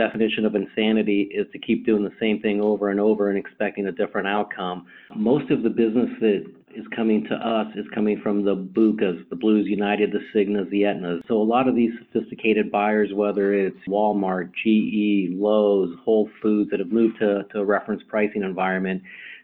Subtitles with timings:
[0.00, 3.86] definition of insanity is to keep doing the same thing over and over and expecting
[3.86, 4.86] a different outcome.
[5.14, 9.36] Most of the business that is coming to us is coming from the BUCAs, the
[9.36, 11.20] Blues United, the Cignas, the Aetnas.
[11.28, 16.80] So a lot of these sophisticated buyers, whether it's Walmart, GE, Lowe's, Whole Foods, that
[16.80, 19.02] have moved to, to a reference pricing environment,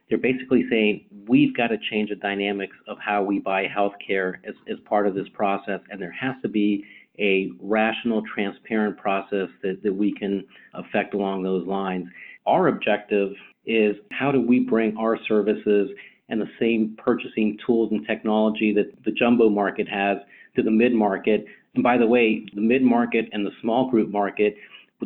[0.09, 4.55] they're basically saying we've got to change the dynamics of how we buy healthcare as,
[4.71, 6.85] as part of this process, and there has to be
[7.19, 10.45] a rational, transparent process that, that we can
[10.75, 12.07] affect along those lines.
[12.47, 13.33] Our objective
[13.65, 15.91] is how do we bring our services
[16.29, 20.19] and the same purchasing tools and technology that the jumbo market has
[20.57, 21.45] to the mid market.
[21.75, 24.57] And by the way, the mid market and the small group market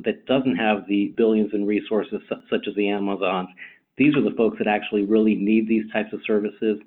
[0.04, 3.48] that doesn't have the billions in resources such as the Amazons,
[3.96, 6.78] these are the folks that actually really need these types of services.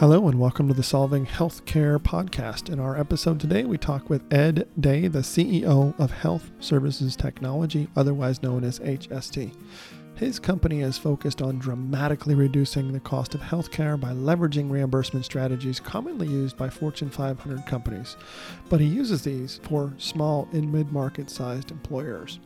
[0.00, 2.72] Hello, and welcome to the Solving Healthcare podcast.
[2.72, 7.86] In our episode today, we talk with Ed Day, the CEO of Health Services Technology,
[7.94, 9.54] otherwise known as HST.
[10.14, 15.80] His company is focused on dramatically reducing the cost of healthcare by leveraging reimbursement strategies
[15.80, 18.16] commonly used by Fortune 500 companies,
[18.70, 22.40] but he uses these for small and mid market sized employers.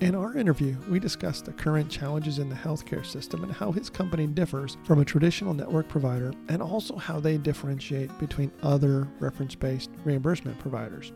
[0.00, 3.88] In our interview, we discussed the current challenges in the healthcare system and how his
[3.88, 9.54] company differs from a traditional network provider, and also how they differentiate between other reference
[9.54, 11.12] based reimbursement providers.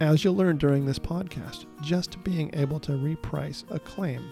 [0.00, 4.28] As you'll learn during this podcast, just being able to reprice a claim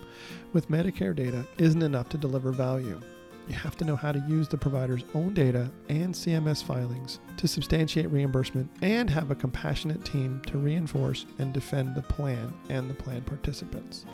[0.53, 3.01] with Medicare data isn't enough to deliver value.
[3.47, 7.47] You have to know how to use the provider's own data and CMS filings to
[7.47, 12.95] substantiate reimbursement and have a compassionate team to reinforce and defend the plan and the
[12.95, 14.07] plan participants.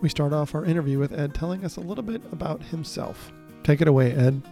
[0.00, 3.30] We start off our interview with Ed telling us a little bit about himself.
[3.62, 4.42] Take it away, Ed.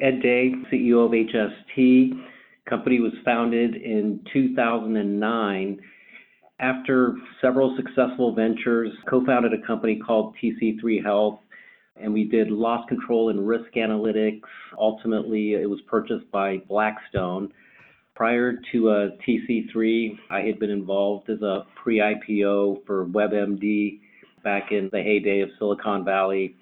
[0.00, 2.12] Ed Day, CEO of HST.
[2.68, 5.80] Company was founded in 2009
[6.58, 11.40] after several successful ventures, co-founded a company called TC3 Health
[12.00, 14.42] and we did loss control and risk analytics.
[14.78, 17.52] Ultimately, it was purchased by Blackstone.
[18.14, 24.00] Prior to uh, TC3, I had been involved as a pre IPO for WebMD
[24.42, 26.56] back in the heyday of Silicon Valley.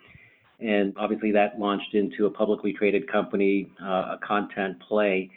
[0.60, 5.30] And obviously, that launched into a publicly traded company, uh, a content play.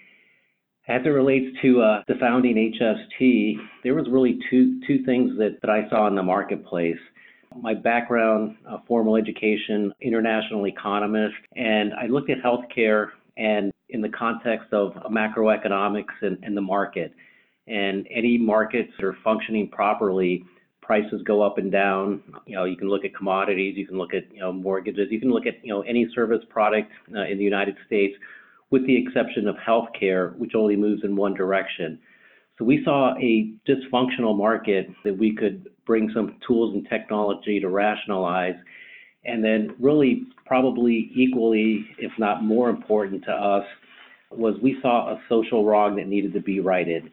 [0.87, 5.57] As it relates to uh, the founding HST, there was really two two things that,
[5.61, 6.97] that I saw in the marketplace
[7.55, 14.73] my background, formal education, international economist, and I looked at healthcare and in the context
[14.73, 17.13] of macroeconomics and, and the market.
[17.67, 20.43] And any markets are functioning properly,
[20.81, 22.23] prices go up and down.
[22.45, 25.19] You know, you can look at commodities, you can look at you know mortgages, you
[25.19, 28.15] can look at you know any service product uh, in the United States,
[28.71, 31.99] with the exception of healthcare, which only moves in one direction.
[32.57, 37.69] So we saw a dysfunctional market that we could bring some tools and technology to
[37.69, 38.55] rationalize.
[39.25, 43.65] And then, really, probably equally, if not more important to us,
[44.29, 47.11] was we saw a social wrong that needed to be righted.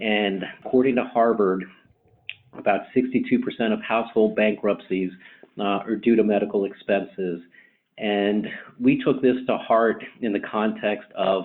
[0.00, 1.64] And according to Harvard,
[2.58, 5.10] about 62% of household bankruptcies
[5.58, 7.40] uh, are due to medical expenses.
[7.98, 8.46] And
[8.80, 11.44] we took this to heart in the context of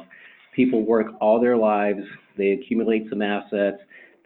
[0.56, 2.02] people work all their lives,
[2.38, 3.78] they accumulate some assets,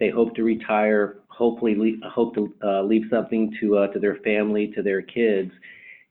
[0.04, 4.18] they hope to retire, hopefully leave, hope to uh, leave something to uh, to their
[4.18, 5.50] family, to their kids,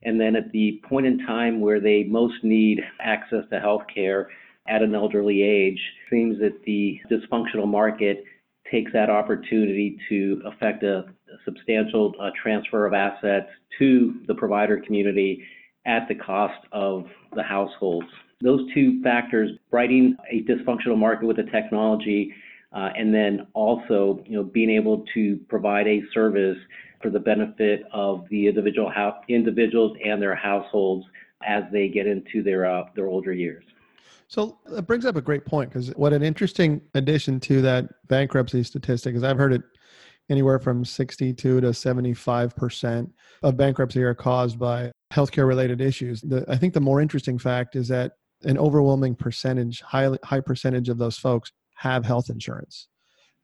[0.03, 4.31] and then at the point in time where they most need access to health care
[4.67, 8.25] at an elderly age, seems that the dysfunctional market
[8.71, 13.49] takes that opportunity to affect a, a substantial uh, transfer of assets
[13.79, 15.45] to the provider community
[15.85, 17.05] at the cost of
[17.35, 18.09] the households.
[18.41, 22.33] Those two factors, writing a dysfunctional market with the technology
[22.75, 26.59] uh, and then also, you know, being able to provide a service
[27.03, 31.05] for the benefit of the individual house, individuals and their households
[31.45, 33.65] as they get into their uh, their older years.
[34.29, 38.63] So that brings up a great point because what an interesting addition to that bankruptcy
[38.63, 39.63] statistic is I've heard it
[40.31, 43.13] anywhere from 62 to 75 percent
[43.43, 46.23] of bankruptcy are caused by healthcare related issues.
[46.23, 48.13] The, I think the more interesting fact is that
[48.45, 51.53] an overwhelming percentage, high high percentage of those folks
[51.83, 52.87] have health insurance.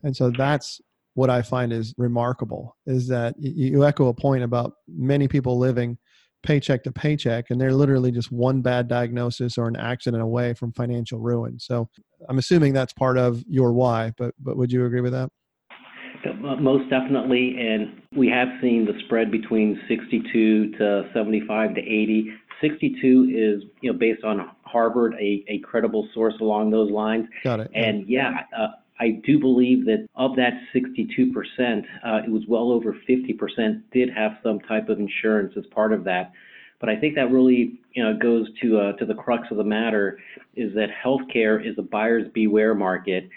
[0.05, 0.81] And so that's
[1.15, 5.99] what I find is remarkable is that you echo a point about many people living
[6.45, 10.73] paycheck to paycheck and they're literally just one bad diagnosis or an accident away from
[10.73, 11.59] financial ruin.
[11.59, 11.89] So
[12.29, 15.31] I'm assuming that's part of your why, but but would you agree with that?
[16.61, 22.33] Most definitely, and we have seen the spread between 62 to 75 to 80.
[22.61, 27.27] 62 is you know based on Harvard, a, a credible source along those lines.
[27.45, 27.71] Got it.
[27.75, 28.69] And yeah, uh,
[29.01, 34.33] I do believe that of that 62%, uh, it was well over 50% did have
[34.43, 36.33] some type of insurance as part of that.
[36.81, 39.65] But I think that really, you know, goes to uh, to the crux of the
[39.65, 40.19] matter
[40.55, 43.29] is that healthcare is a buyer's beware market,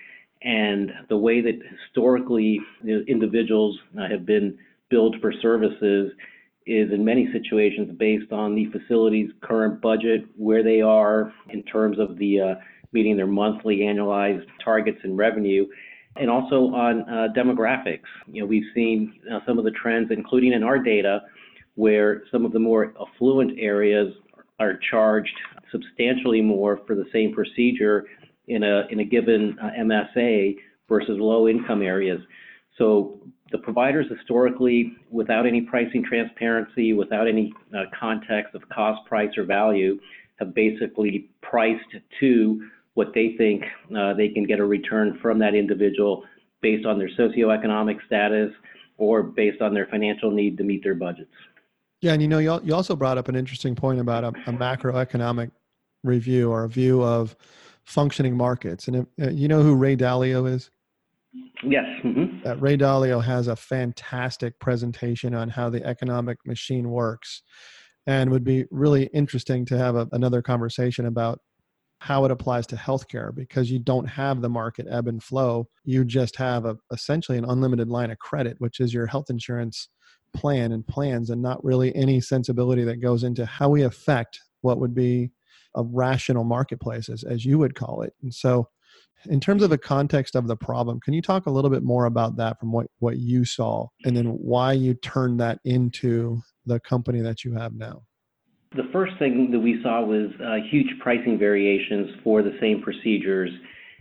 [0.44, 2.60] and the way that historically
[3.08, 4.58] individuals uh, have been
[4.90, 6.12] billed for services
[6.72, 12.00] is in many situations based on the facility's current budget, where they are in terms
[12.00, 12.56] of the uh,
[12.94, 15.66] meeting their monthly annualized targets and revenue,
[16.16, 18.10] and also on uh, demographics.
[18.28, 21.22] You know, we've seen uh, some of the trends, including in our data,
[21.76, 24.14] where some of the more affluent areas
[24.60, 25.36] are charged
[25.72, 28.06] substantially more for the same procedure
[28.48, 30.58] in a in a given uh, MSA
[30.88, 32.22] versus low income areas.
[32.78, 33.20] So
[33.52, 39.44] the providers historically, without any pricing transparency, without any uh, context of cost, price, or
[39.44, 40.00] value,
[40.40, 43.64] have basically priced to what they think
[43.98, 46.24] uh, they can get a return from that individual
[46.62, 48.52] based on their socioeconomic status
[48.98, 51.32] or based on their financial need to meet their budgets.
[52.02, 54.54] Yeah, and you know, you, you also brought up an interesting point about a, a
[54.54, 55.52] macroeconomic
[56.04, 57.36] review or a view of
[57.84, 58.88] functioning markets.
[58.88, 60.72] And uh, you know who Ray Dalio is?
[61.64, 61.86] Yes.
[62.04, 62.60] Mm-hmm.
[62.60, 67.44] Ray Dalio has a fantastic presentation on how the economic machine works,
[68.08, 71.40] and would be really interesting to have a, another conversation about
[72.00, 75.68] how it applies to healthcare because you don't have the market ebb and flow.
[75.86, 79.88] You just have a, essentially an unlimited line of credit, which is your health insurance
[80.34, 84.80] plan and plans, and not really any sensibility that goes into how we affect what
[84.80, 85.30] would be
[85.76, 88.14] a rational marketplace, as, as you would call it.
[88.24, 88.68] And so,
[89.30, 92.06] in terms of the context of the problem, can you talk a little bit more
[92.06, 96.80] about that from what, what you saw and then why you turned that into the
[96.82, 98.02] company that you have now?
[98.76, 103.52] The first thing that we saw was uh, huge pricing variations for the same procedures.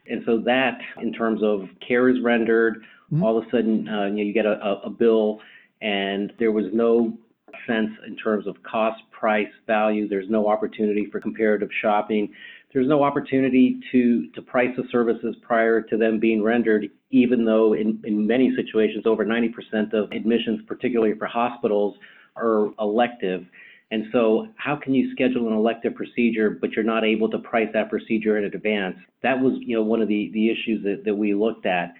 [0.06, 2.76] And so that, in terms of care is rendered,
[3.12, 3.22] mm-hmm.
[3.22, 5.40] all of a sudden uh, you, know, you get a, a bill
[5.82, 7.18] and there was no
[7.66, 10.08] sense in terms of cost, price, value.
[10.08, 12.32] There's no opportunity for comparative shopping.
[12.72, 17.72] There's no opportunity to, to price the services prior to them being rendered, even though
[17.74, 21.96] in, in many situations, over 90% of admissions, particularly for hospitals,
[22.36, 23.44] are elective.
[23.90, 27.68] And so, how can you schedule an elective procedure, but you're not able to price
[27.74, 28.96] that procedure in advance?
[29.24, 31.94] That was, you know, one of the, the issues that, that we looked at.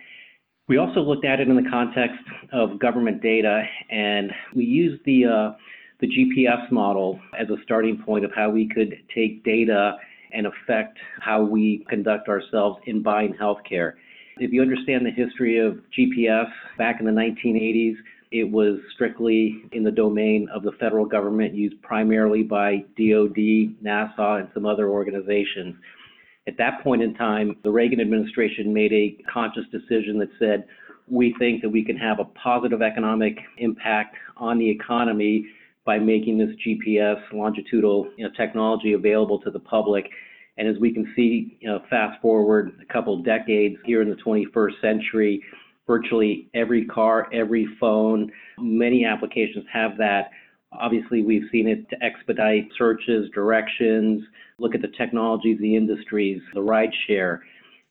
[0.68, 2.20] We also looked at it in the context
[2.52, 5.56] of government data, and we used the uh,
[6.00, 9.96] the GPS model as a starting point of how we could take data
[10.32, 13.94] and affect how we conduct ourselves in buying healthcare.
[14.38, 16.48] If you understand the history of GPS
[16.78, 17.96] back in the 1980s,
[18.32, 24.40] it was strictly in the domain of the federal government, used primarily by DoD, NASA,
[24.40, 25.74] and some other organizations.
[26.46, 30.64] At that point in time, the Reagan administration made a conscious decision that said,
[31.08, 35.44] we think that we can have a positive economic impact on the economy
[35.84, 40.06] by making this GPS longitudinal you know, technology available to the public.
[40.56, 44.16] And as we can see, you know, fast forward a couple decades here in the
[44.16, 45.42] 21st century,
[45.86, 50.30] virtually every car, every phone, many applications have that.
[50.72, 54.22] Obviously, we've seen it to expedite searches, directions,
[54.58, 57.42] look at the technologies, the industries, the ride share.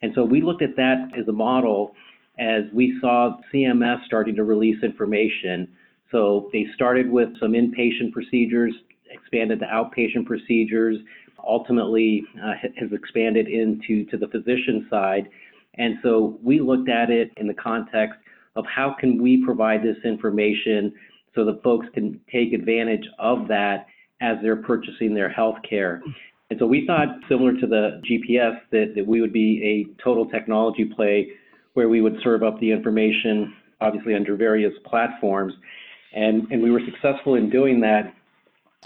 [0.01, 1.94] And so we looked at that as a model
[2.39, 5.68] as we saw CMS starting to release information.
[6.11, 8.73] So they started with some inpatient procedures,
[9.09, 10.97] expanded to outpatient procedures,
[11.45, 15.30] ultimately uh, has expanded into to the physician side.
[15.75, 18.19] And so we looked at it in the context
[18.56, 20.94] of how can we provide this information
[21.35, 23.85] so that folks can take advantage of that
[24.21, 26.01] as they're purchasing their health care.
[26.49, 30.25] And so we thought, similar to the GPS, that, that we would be a total
[30.25, 31.30] technology play
[31.73, 35.54] where we would serve up the information, obviously under various platforms.
[36.13, 38.13] And, and we were successful in doing that.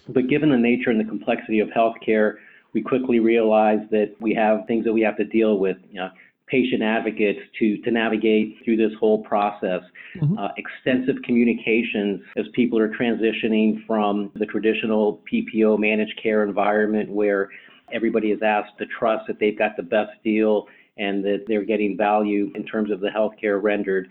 [0.09, 2.35] But given the nature and the complexity of healthcare,
[2.73, 5.77] we quickly realized that we have things that we have to deal with.
[5.89, 6.09] You know,
[6.47, 9.81] patient advocates to, to navigate through this whole process.
[10.15, 10.37] Mm-hmm.
[10.37, 17.49] Uh, extensive communications as people are transitioning from the traditional PPO managed care environment where
[17.91, 21.97] everybody is asked to trust that they've got the best deal and that they're getting
[21.97, 24.07] value in terms of the healthcare rendered.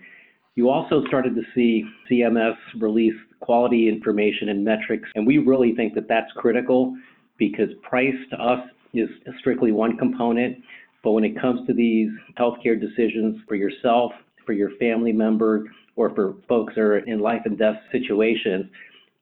[0.55, 5.95] You also started to see CMS release quality information and metrics, and we really think
[5.95, 6.95] that that's critical
[7.37, 8.59] because price to us
[8.93, 10.57] is strictly one component.
[11.03, 14.11] But when it comes to these healthcare decisions for yourself,
[14.45, 18.65] for your family member, or for folks that are in life and death situations,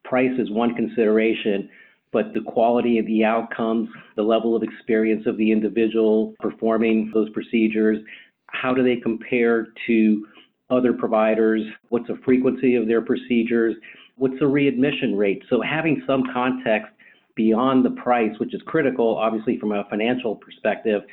[0.03, 1.69] price is one consideration,
[2.11, 7.29] but the quality of the outcomes, the level of experience of the individual performing those
[7.29, 7.97] procedures,
[8.47, 10.27] How do they compare to
[10.71, 11.61] other providers?
[11.89, 13.75] What's the frequency of their procedures?
[14.15, 15.43] What's the readmission rate?
[15.49, 16.91] So having some context
[17.35, 21.03] beyond the price, which is critical, obviously, from a financial perspective,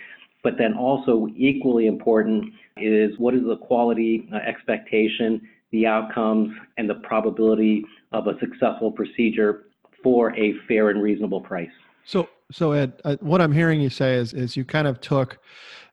[0.43, 2.45] but then also equally important
[2.77, 5.41] is what is the quality uh, expectation,
[5.73, 9.65] the outcomes, and the probability of a successful procedure
[10.03, 11.71] for a fair and reasonable price.
[12.05, 15.39] So, so Ed, uh, what I'm hearing you say is, is you kind of took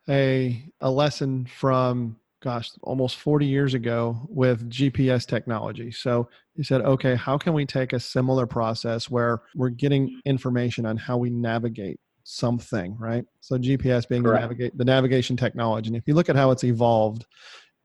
[0.07, 5.92] a a lesson from gosh, almost 40 years ago with GPS technology.
[5.92, 10.12] So he said, okay, how can we take a similar process where we're getting mm.
[10.25, 13.25] information on how we navigate something, right?
[13.39, 15.88] So GPS being the, navigate, the navigation technology.
[15.88, 17.25] And if you look at how it's evolved,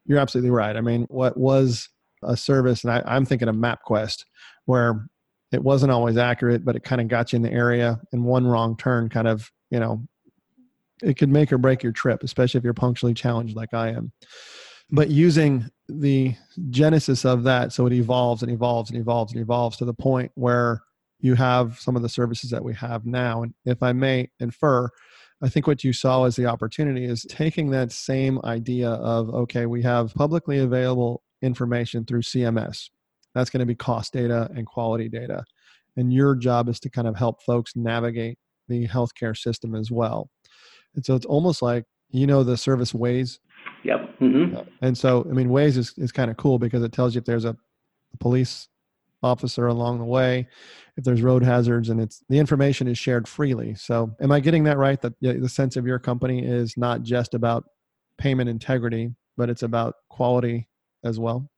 [0.06, 0.76] you're absolutely right.
[0.76, 1.88] I mean, what was
[2.22, 4.24] a service, and I, I'm thinking of MapQuest,
[4.64, 5.08] where
[5.52, 8.46] it wasn't always accurate, but it kind of got you in the area, and one
[8.46, 10.06] wrong turn kind of, you know,
[11.02, 14.12] it could make or break your trip, especially if you're punctually challenged like I am.
[14.90, 16.34] But using the
[16.70, 20.32] genesis of that, so it evolves and evolves and evolves and evolves to the point
[20.34, 20.82] where
[21.20, 23.42] you have some of the services that we have now.
[23.42, 24.88] And if I may infer,
[25.42, 29.66] I think what you saw as the opportunity is taking that same idea of, okay,
[29.66, 32.90] we have publicly available information through CMS.
[33.34, 35.44] That's going to be cost data and quality data.
[35.96, 38.38] And your job is to kind of help folks navigate
[38.68, 40.30] the healthcare system as well.
[40.94, 43.38] And so it's almost like, you know, the service Waze.
[43.84, 44.18] Yep.
[44.20, 44.56] Mm-hmm.
[44.82, 47.24] And so, I mean, Waze is, is kind of cool because it tells you if
[47.24, 47.56] there's a
[48.18, 48.68] police
[49.22, 50.48] officer along the way,
[50.96, 53.74] if there's road hazards, and it's the information is shared freely.
[53.74, 55.00] So, am I getting that right?
[55.00, 57.64] That the sense of your company is not just about
[58.18, 60.68] payment integrity, but it's about quality
[61.04, 61.48] as well.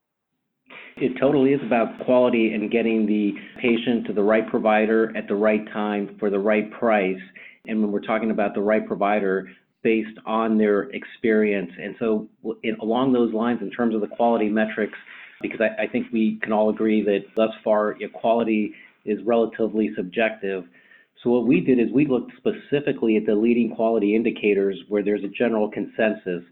[0.97, 5.35] It totally is about quality and getting the patient to the right provider at the
[5.35, 7.21] right time for the right price.
[7.67, 9.49] And when we're talking about the right provider,
[9.83, 11.71] based on their experience.
[11.81, 12.29] And so,
[12.63, 14.97] in, along those lines, in terms of the quality metrics,
[15.41, 20.65] because I, I think we can all agree that thus far quality is relatively subjective.
[21.23, 25.25] So what we did is we looked specifically at the leading quality indicators where there's
[25.25, 26.43] a general consensus.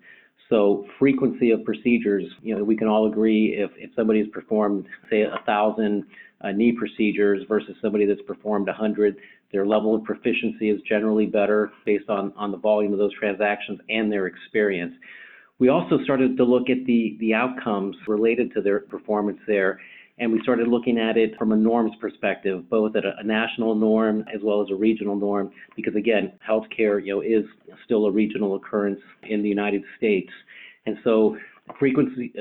[0.49, 4.87] So frequency of procedures, you know, we can all agree if, if somebody has performed,
[5.09, 6.05] say, a thousand
[6.41, 9.17] uh, knee procedures versus somebody that's performed 100,
[9.53, 13.81] their level of proficiency is generally better based on, on the volume of those transactions
[13.89, 14.95] and their experience.
[15.59, 19.81] We also started to look at the, the outcomes related to their performance there,
[20.19, 23.75] and we started looking at it from a norms perspective, both at a, a national
[23.75, 27.45] norm as well as a regional norm, because again, healthcare you know, is
[27.85, 30.31] still a regional occurrence in the United States.
[30.87, 31.37] And so
[31.79, 32.33] frequency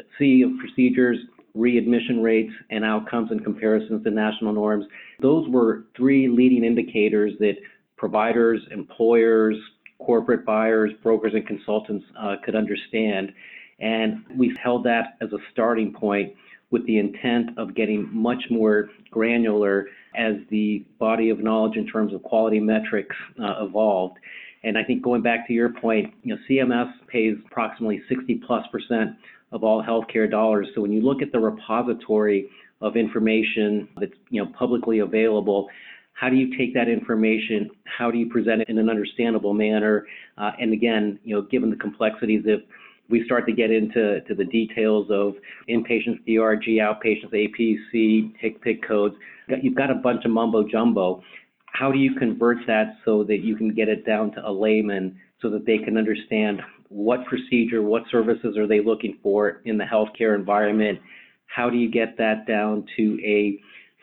[0.42, 1.18] of procedures,
[1.60, 4.86] readmission rates, and outcomes in comparisons to national norms,
[5.22, 7.56] those were three leading indicators that
[7.98, 9.56] providers, employers,
[10.00, 13.34] corporate buyers, brokers, and consultants uh, could understand.
[13.80, 16.34] And we've held that as a starting point
[16.72, 22.14] with the intent of getting much more granular as the body of knowledge in terms
[22.14, 24.18] of quality metrics uh, evolved.
[24.64, 28.66] And I think going back to your point, you know, CMS pays approximately 60 plus
[28.72, 29.12] percent
[29.52, 30.68] of all healthcare dollars.
[30.76, 32.50] So when you look at the repository
[32.82, 35.68] of information that's you know publicly available,
[36.14, 37.70] how do you take that information?
[37.86, 40.06] How do you present it in an understandable manner?
[40.38, 42.62] Uh, and again, you know, given the complexities, if
[43.10, 45.34] we start to get into to the details of
[45.70, 49.16] inpatients DRG, outpatients APC, HCPCS codes,
[49.62, 51.24] you've got a bunch of mumbo jumbo.
[51.68, 55.18] How do you convert that so that you can get it down to a layman
[55.42, 59.86] so that they can understand what procedure, what services are they looking for in the
[59.86, 61.00] healthcare environment?
[61.48, 63.60] How do you get that down to a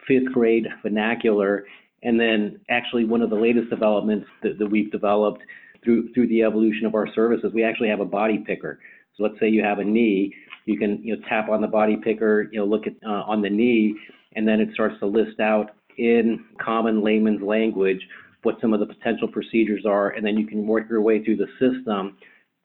[0.07, 1.67] fifth grade vernacular
[2.03, 5.43] and then actually one of the latest developments that, that we've developed
[5.85, 8.79] through through the evolution of our services, we actually have a body picker.
[9.17, 10.35] So let's say you have a knee,
[10.67, 13.43] you can you know tap on the body picker, you know look at uh, on
[13.43, 13.97] the knee,
[14.35, 18.01] and then it starts to list out in common layman's language
[18.43, 21.37] what some of the potential procedures are, and then you can work your way through
[21.37, 22.17] the system.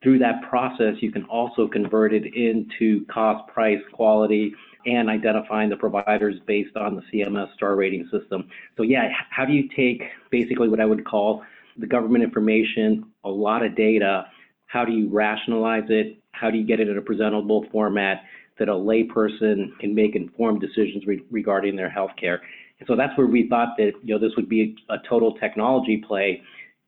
[0.04, 4.54] Through that process, you can also convert it into cost, price, quality,
[4.86, 8.50] and identifying the providers based on the CMS star rating system.
[8.78, 11.44] So yeah, how do you take basically what I would call
[11.78, 14.26] the government information, a lot of data,
[14.68, 16.18] how do you rationalize it?
[16.32, 18.24] How do you get it in a presentable format
[18.58, 22.42] that a layperson can make informed decisions re- regarding their health care?
[22.80, 25.34] And so that's where we thought that you know this would be a, a total
[25.36, 26.42] technology play,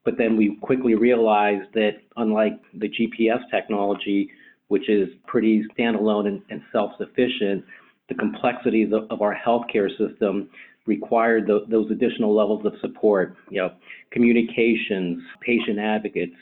[0.06, 4.30] but then we quickly realized that unlike the GPS technology,
[4.68, 7.64] which is pretty standalone and, and self-sufficient,
[8.10, 10.50] the complexities of, of our healthcare system
[10.86, 13.72] required the, those additional levels of support, you know,
[14.12, 16.36] communications, patient advocates,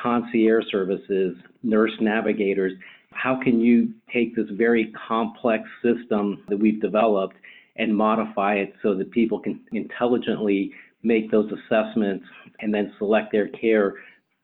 [0.00, 2.72] concierge services, nurse navigators.
[3.12, 7.36] How can you take this very complex system that we've developed
[7.76, 10.72] and modify it so that people can intelligently
[11.04, 12.24] make those assessments
[12.60, 13.94] and then select their care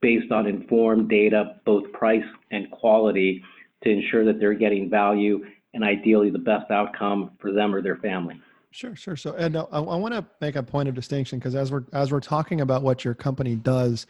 [0.01, 3.43] based on informed data, both price and quality,
[3.83, 7.97] to ensure that they're getting value and ideally the best outcome for them or their
[7.97, 8.41] family.
[8.73, 9.17] Sure, sure.
[9.17, 12.13] So, Ed, I, I want to make a point of distinction because as we're as
[12.13, 14.07] we're talking about what your company does,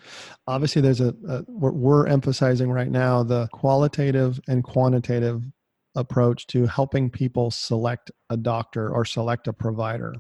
[0.46, 5.44] obviously there's a, a we're, we're emphasizing right now the qualitative and quantitative
[5.94, 10.14] approach to helping people select a doctor or select a provider.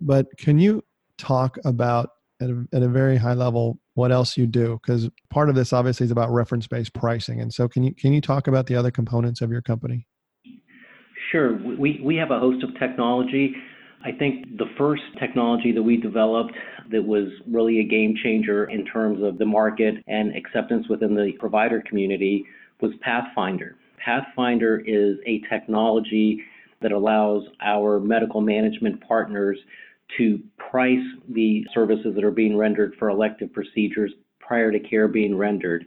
[0.00, 0.84] But can you
[1.18, 4.78] talk about at a, at a very high level what else you do?
[4.82, 8.12] Because part of this obviously is about reference based pricing, and so can you can
[8.12, 10.06] you talk about the other components of your company?
[11.32, 11.56] Sure.
[11.56, 13.54] We, we have a host of technology.
[14.04, 16.52] I think the first technology that we developed
[16.92, 21.32] that was really a game changer in terms of the market and acceptance within the
[21.40, 22.44] provider community
[22.80, 23.76] was Pathfinder.
[24.04, 26.42] Pathfinder is a technology
[26.82, 29.58] that allows our medical management partners
[30.18, 30.38] to
[30.76, 35.86] price the services that are being rendered for elective procedures prior to care being rendered.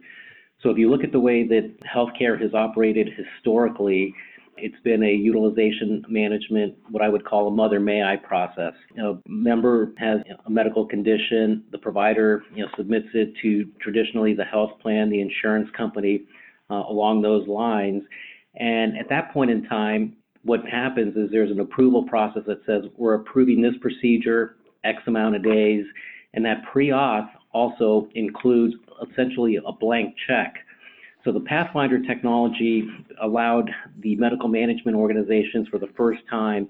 [0.64, 4.12] So if you look at the way that healthcare has operated historically,
[4.56, 8.72] it's been a utilization management, what I would call a mother may I process.
[9.00, 14.44] A member has a medical condition, the provider you know submits it to traditionally the
[14.44, 16.22] health plan, the insurance company,
[16.68, 18.02] uh, along those lines.
[18.56, 22.90] And at that point in time, what happens is there's an approval process that says
[22.96, 25.84] we're approving this procedure X amount of days,
[26.34, 28.74] and that pre-auth also includes
[29.10, 30.54] essentially a blank check.
[31.24, 32.88] So the Pathfinder technology
[33.20, 36.68] allowed the medical management organizations for the first time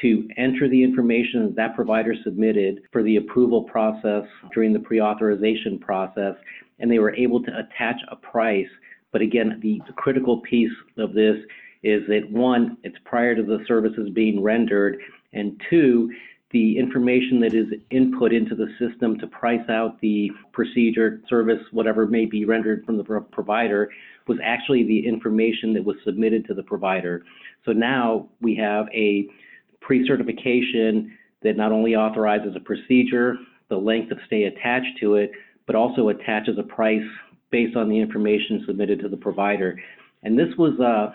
[0.00, 4.24] to enter the information that that provider submitted for the approval process
[4.54, 6.34] during the pre-authorization process,
[6.78, 8.68] and they were able to attach a price.
[9.12, 11.36] But again, the, the critical piece of this
[11.82, 14.98] is that one, it's prior to the services being rendered,
[15.32, 16.10] and two,
[16.52, 22.06] the information that is input into the system to price out the procedure, service, whatever
[22.06, 23.88] may be rendered from the provider,
[24.26, 27.24] was actually the information that was submitted to the provider.
[27.64, 29.28] So now we have a
[29.80, 33.36] pre certification that not only authorizes a procedure,
[33.68, 35.30] the length of stay attached to it,
[35.66, 37.06] but also attaches a price
[37.50, 39.80] based on the information submitted to the provider.
[40.22, 41.14] And this was uh,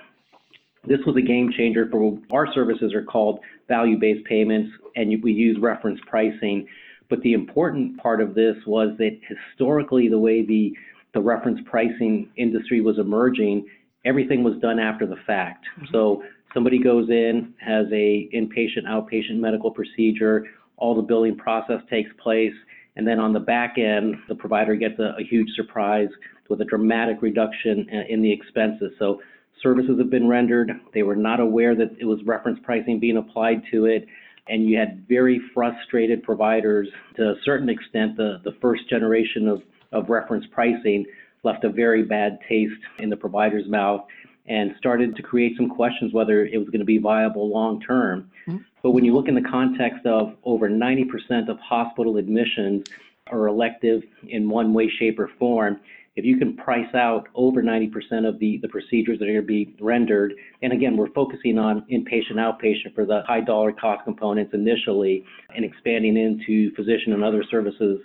[0.88, 5.58] this was a game changer for our services are called value-based payments, and we use
[5.60, 6.67] reference pricing.
[7.10, 10.74] But the important part of this was that historically, the way the
[11.13, 13.65] the reference pricing industry was emerging,
[14.04, 15.65] everything was done after the fact.
[15.78, 15.86] Mm-hmm.
[15.93, 20.45] So somebody goes in, has a inpatient, outpatient medical procedure,
[20.78, 22.54] all the billing process takes place,
[22.98, 26.10] and then on the back end, the provider gets a, a huge surprise
[26.50, 28.91] with a dramatic reduction in the expenses.
[29.00, 29.21] So
[29.62, 30.72] services have been rendered.
[30.94, 34.08] They were not aware that it was reference pricing being applied to it.
[34.48, 38.15] And you had very frustrated providers to a certain extent.
[38.18, 41.06] The, the first generation of, of reference pricing
[41.44, 44.06] left a very bad taste in the provider's mouth
[44.48, 48.30] and started to create some questions whether it was going to be viable long term.
[48.48, 48.62] Mm-hmm.
[48.84, 52.86] But when you look in the context of over 90% of hospital admissions
[53.28, 55.80] are elective in one way, shape, or form,
[56.15, 57.91] if you can price out over 90%
[58.28, 61.86] of the, the procedures that are going to be rendered, and again, we're focusing on
[61.91, 65.25] inpatient, outpatient for the high dollar cost components initially
[65.56, 67.99] and expanding into physician and other services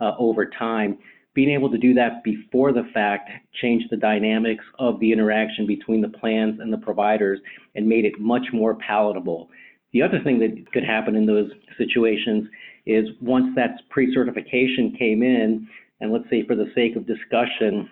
[0.00, 0.96] uh, over time.
[1.34, 6.00] Being able to do that before the fact changed the dynamics of the interaction between
[6.00, 7.40] the plans and the providers
[7.74, 9.50] and made it much more palatable.
[9.92, 12.48] The other thing that could happen in those situations
[12.86, 15.68] is once that pre certification came in,
[16.00, 17.88] and let's say for the sake of discussion,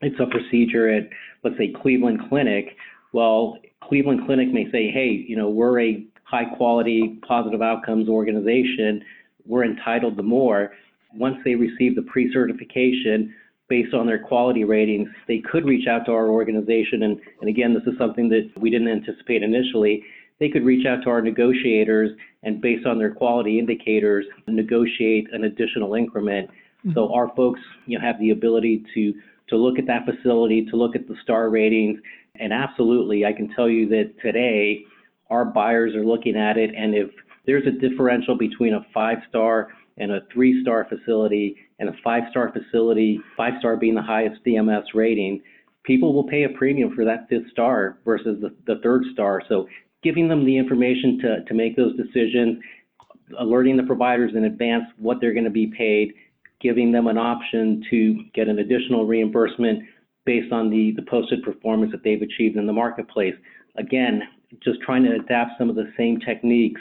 [0.00, 1.08] it's a procedure at,
[1.42, 2.76] let's say, Cleveland Clinic.
[3.12, 9.02] Well, Cleveland Clinic may say, hey, you know, we're a high quality positive outcomes organization.
[9.46, 10.72] We're entitled to more.
[11.14, 13.34] Once they receive the pre certification,
[13.68, 17.04] based on their quality ratings, they could reach out to our organization.
[17.04, 20.02] And, and again, this is something that we didn't anticipate initially.
[20.40, 22.10] They could reach out to our negotiators
[22.42, 26.50] and, based on their quality indicators, negotiate an additional increment
[26.92, 27.14] so mm-hmm.
[27.14, 29.14] our folks, you know, have the ability to
[29.48, 32.00] to look at that facility, to look at the star ratings,
[32.40, 34.84] and absolutely, I can tell you that today
[35.28, 37.10] our buyers are looking at it, and if
[37.46, 39.68] there's a differential between a five-star
[39.98, 45.42] and a three-star facility, and a five-star facility, five-star being the highest CMS rating,
[45.84, 49.42] people will pay a premium for that fifth star versus the, the third star.
[49.48, 49.68] So
[50.02, 52.58] giving them the information to, to make those decisions,
[53.38, 56.12] alerting the providers in advance what they're going to be paid,
[56.60, 59.82] giving them an option to get an additional reimbursement
[60.24, 63.34] based on the, the posted performance that they've achieved in the marketplace.
[63.76, 64.22] Again,
[64.62, 66.80] just trying to adapt some of the same techniques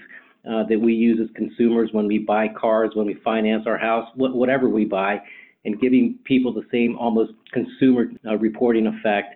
[0.50, 4.10] uh, that we use as consumers when we buy cars, when we finance our house,
[4.16, 5.20] wh- whatever we buy,
[5.66, 9.36] and giving people the same almost consumer uh, reporting effect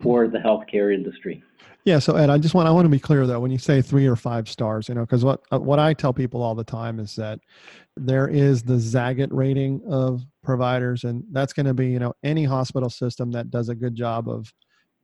[0.00, 1.42] for the healthcare industry.
[1.84, 2.00] Yeah.
[2.00, 4.06] So Ed, I just want I want to be clear though when you say three
[4.06, 6.98] or five stars, you know, because what uh, what I tell people all the time
[6.98, 7.38] is that
[7.96, 12.44] there is the Zagat rating of providers, and that's going to be you know any
[12.44, 14.52] hospital system that does a good job of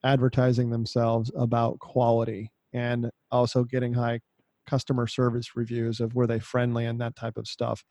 [0.05, 4.19] advertising themselves about quality and also getting high
[4.67, 7.85] customer service reviews of were they friendly and that type of stuff.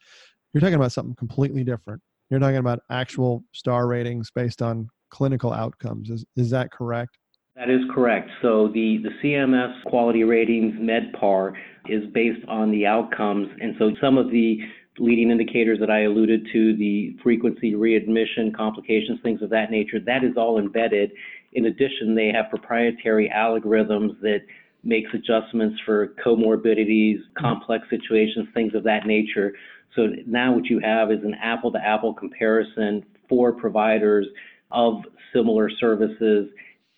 [0.54, 2.02] You're talking about something completely different.
[2.30, 6.10] You're talking about actual star ratings based on clinical outcomes.
[6.10, 7.18] Is is that correct?
[7.56, 8.30] That is correct.
[8.42, 11.54] So the, the CMS quality ratings MedPAR
[11.90, 13.50] is based on the outcomes.
[13.60, 14.58] And so some of the
[14.98, 20.24] leading indicators that I alluded to, the frequency, readmission, complications, things of that nature, that
[20.24, 21.12] is all embedded.
[21.54, 24.40] In addition, they have proprietary algorithms that
[24.84, 29.54] makes adjustments for comorbidities, complex situations, things of that nature.
[29.96, 34.26] So now what you have is an apple to apple comparison for providers
[34.72, 35.04] of
[35.34, 36.50] similar services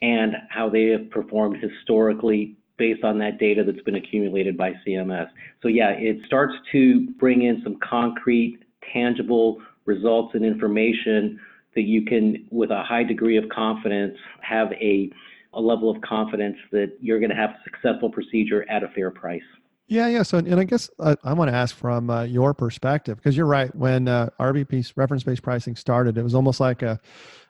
[0.02, 5.28] and how they have performed historically based on that data that's been accumulated by CMS.
[5.62, 8.60] So yeah, it starts to bring in some concrete,
[8.92, 11.40] tangible results and information
[11.76, 15.12] that you can, with a high degree of confidence, have a,
[15.54, 19.12] a level of confidence that you're going to have a successful procedure at a fair
[19.12, 19.42] price.
[19.88, 20.24] Yeah, yeah.
[20.24, 23.46] So, and I guess I, I want to ask from uh, your perspective because you're
[23.46, 23.74] right.
[23.76, 27.00] When uh, RBP reference-based pricing started, it was almost like a,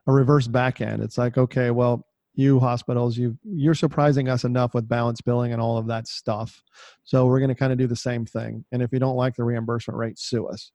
[0.08, 1.02] a reverse back end.
[1.02, 5.62] It's like, okay, well, you hospitals, you you're surprising us enough with balance billing and
[5.62, 6.62] all of that stuff.
[7.04, 8.66] So we're going to kind of do the same thing.
[8.72, 10.72] And if you don't like the reimbursement rate, sue us.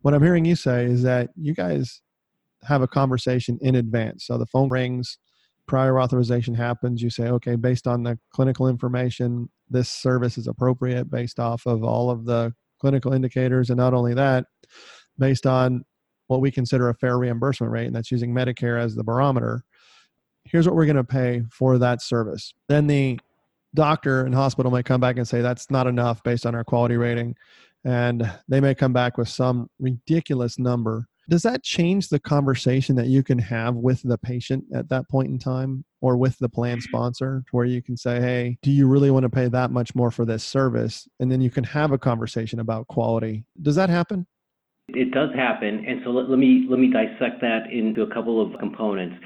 [0.00, 2.00] What I'm hearing you say is that you guys
[2.64, 4.26] have a conversation in advance.
[4.26, 5.18] So the phone rings,
[5.66, 7.02] prior authorization happens.
[7.02, 11.84] You say, okay, based on the clinical information, this service is appropriate based off of
[11.84, 13.68] all of the clinical indicators.
[13.68, 14.46] And not only that,
[15.18, 15.84] based on
[16.28, 19.64] what we consider a fair reimbursement rate, and that's using Medicare as the barometer
[20.50, 22.54] here's what we're going to pay for that service.
[22.68, 23.18] Then the
[23.74, 26.96] doctor and hospital may come back and say that's not enough based on our quality
[26.96, 27.36] rating.
[27.84, 31.06] And they may come back with some ridiculous number.
[31.28, 35.28] Does that change the conversation that you can have with the patient at that point
[35.28, 39.10] in time or with the plan sponsor where you can say, hey, do you really
[39.10, 41.06] want to pay that much more for this service?
[41.20, 43.44] And then you can have a conversation about quality.
[43.60, 44.26] Does that happen?
[44.88, 45.84] It does happen.
[45.86, 49.16] And so let, let me let me dissect that into a couple of components.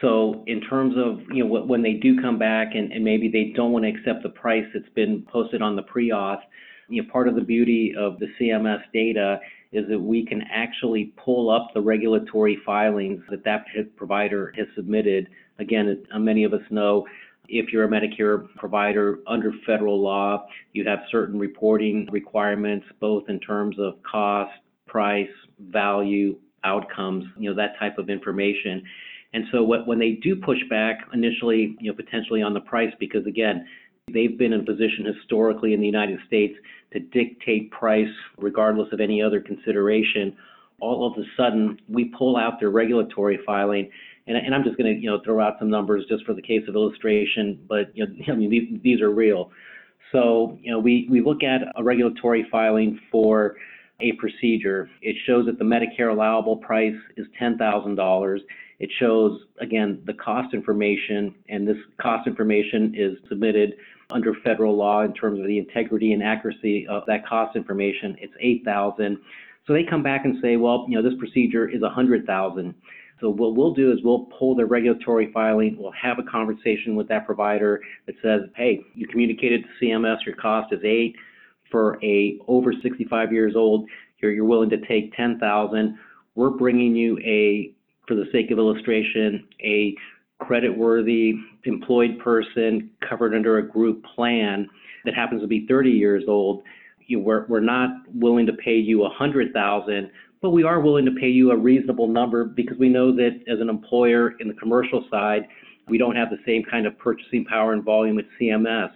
[0.00, 3.52] So in terms of, you know, when they do come back and, and maybe they
[3.54, 6.40] don't want to accept the price that's been posted on the pre-auth,
[6.88, 9.38] you know, part of the beauty of the CMS data
[9.72, 13.64] is that we can actually pull up the regulatory filings that that
[13.96, 15.28] provider has submitted.
[15.58, 17.06] Again, uh, many of us know
[17.48, 23.38] if you're a Medicare provider under federal law, you have certain reporting requirements, both in
[23.40, 24.52] terms of cost,
[24.90, 28.82] price, value, outcomes, you know, that type of information.
[29.32, 32.92] And so what, when they do push back initially, you know, potentially on the price,
[32.98, 33.66] because again,
[34.12, 36.54] they've been in position historically in the United States
[36.92, 40.36] to dictate price regardless of any other consideration.
[40.80, 43.90] All of a sudden, we pull out their regulatory filing,
[44.26, 46.42] and, and I'm just going to, you know, throw out some numbers just for the
[46.42, 49.52] case of illustration, but you know, I mean, these, these are real.
[50.10, 53.54] So, you know, we, we look at a regulatory filing for
[54.00, 54.90] a procedure.
[55.02, 58.38] It shows that the Medicare allowable price is $10,000.
[58.78, 63.74] It shows, again, the cost information, and this cost information is submitted
[64.10, 68.16] under federal law in terms of the integrity and accuracy of that cost information.
[68.20, 69.18] It's 8,000.
[69.66, 72.74] So they come back and say, well, you know, this procedure is 100,000.
[73.20, 75.76] So what we'll do is we'll pull the regulatory filing.
[75.78, 80.36] We'll have a conversation with that provider that says, hey, you communicated to CMS your
[80.36, 81.16] cost is eight
[81.70, 83.88] for a over 65 years old.
[84.18, 85.98] You're, you're willing to take 10,000.
[86.34, 87.74] We're bringing you a
[88.06, 89.94] for the sake of illustration, a
[90.40, 94.68] credit-worthy employed person covered under a group plan
[95.04, 96.62] that happens to be 30 years old,
[97.06, 101.28] you, we're, we're not willing to pay you 100,000, but we are willing to pay
[101.28, 105.42] you a reasonable number because we know that as an employer in the commercial side,
[105.88, 108.90] we don't have the same kind of purchasing power and volume at CMS.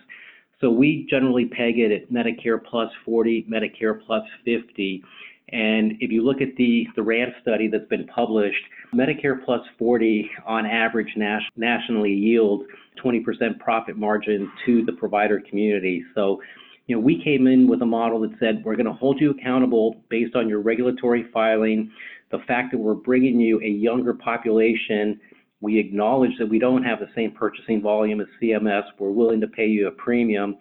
[0.65, 5.05] So we generally peg it at Medicare plus 40, Medicare plus 50.
[5.51, 10.31] And if you look at the, the RAND study that's been published, Medicare plus 40
[10.47, 12.65] on average nas- nationally yields
[13.05, 16.03] 20% profit margin to the provider community.
[16.15, 16.41] So,
[16.87, 19.33] you know, we came in with a model that said we're going to hold you
[19.33, 21.91] accountable based on your regulatory filing,
[22.31, 25.21] the fact that we're bringing you a younger population,
[25.61, 28.85] we acknowledge that we don't have the same purchasing volume as CMS.
[28.99, 30.57] We're willing to pay you a premium.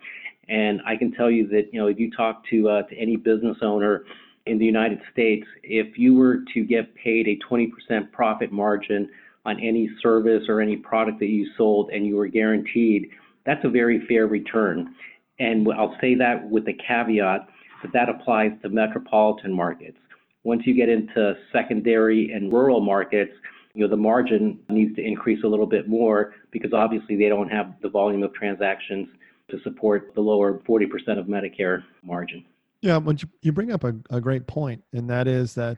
[0.50, 3.16] And I can tell you that, you know, if you talk to, uh, to any
[3.16, 4.04] business owner
[4.46, 9.10] in the United States, if you were to get paid a 20% profit margin
[9.46, 13.10] on any service or any product that you sold and you were guaranteed,
[13.46, 14.96] that's a very fair return.
[15.40, 17.48] And I'll say that with the caveat
[17.82, 19.98] that that applies to metropolitan markets.
[20.44, 23.32] Once you get into secondary and rural markets,
[23.74, 27.50] you know, the margin needs to increase a little bit more because obviously they don't
[27.50, 29.08] have the volume of transactions
[29.50, 30.86] to support the lower 40%
[31.20, 32.46] of Medicare margin.
[32.82, 35.78] Yeah, but you bring up a, a great point, and that is that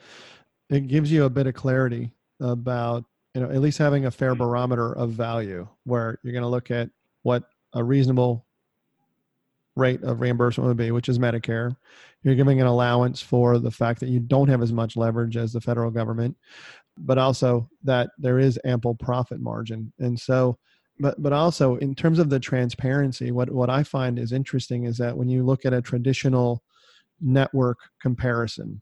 [0.70, 4.36] it gives you a bit of clarity about you know at least having a fair
[4.36, 6.90] barometer of value where you're going to look at
[7.24, 8.46] what a reasonable
[9.76, 11.76] rate of reimbursement would be which is medicare
[12.24, 15.54] you're giving an allowance for the fact that you don't have as much leverage as
[15.54, 16.36] the federal government
[16.98, 20.58] but also that there is ample profit margin and so
[21.00, 24.98] but but also in terms of the transparency what what i find is interesting is
[24.98, 26.64] that when you look at a traditional
[27.22, 28.82] network comparison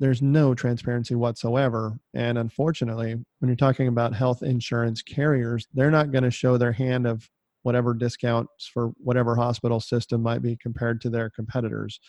[0.00, 2.00] there's no transparency whatsoever.
[2.14, 6.72] And unfortunately, when you're talking about health insurance carriers, they're not going to show their
[6.72, 7.28] hand of
[7.62, 12.00] whatever discounts for whatever hospital system might be compared to their competitors.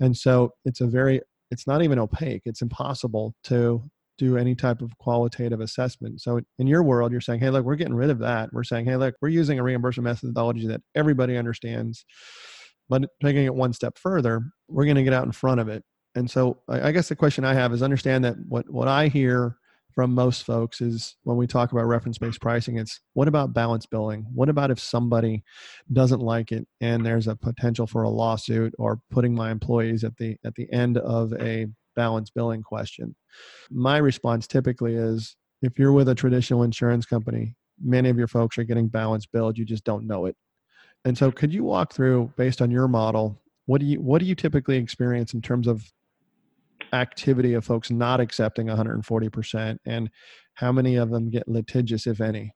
[0.00, 1.20] And so it's a very,
[1.52, 2.42] it's not even opaque.
[2.44, 3.80] It's impossible to
[4.18, 6.20] do any type of qualitative assessment.
[6.20, 8.50] So in your world, you're saying, hey, look, we're getting rid of that.
[8.52, 12.04] We're saying, hey, look, we're using a reimbursement methodology that everybody understands.
[12.88, 15.84] But taking it one step further, we're going to get out in front of it
[16.16, 19.58] and so I, guess the question I have is understand that what, what I hear
[19.94, 23.84] from most folks is when we talk about reference based pricing, it's what about balance
[23.84, 24.26] billing?
[24.34, 25.44] What about if somebody
[25.92, 30.16] doesn't like it and there's a potential for a lawsuit or putting my employees at
[30.16, 31.66] the at the end of a
[31.96, 33.16] balance billing question?
[33.70, 38.58] My response typically is if you're with a traditional insurance company, many of your folks
[38.58, 40.36] are getting balance billed, you just don't know it.
[41.04, 44.26] And so could you walk through based on your model, what do you what do
[44.26, 45.84] you typically experience in terms of
[46.92, 50.08] activity of folks not accepting 140% and
[50.54, 52.52] how many of them get litigious if any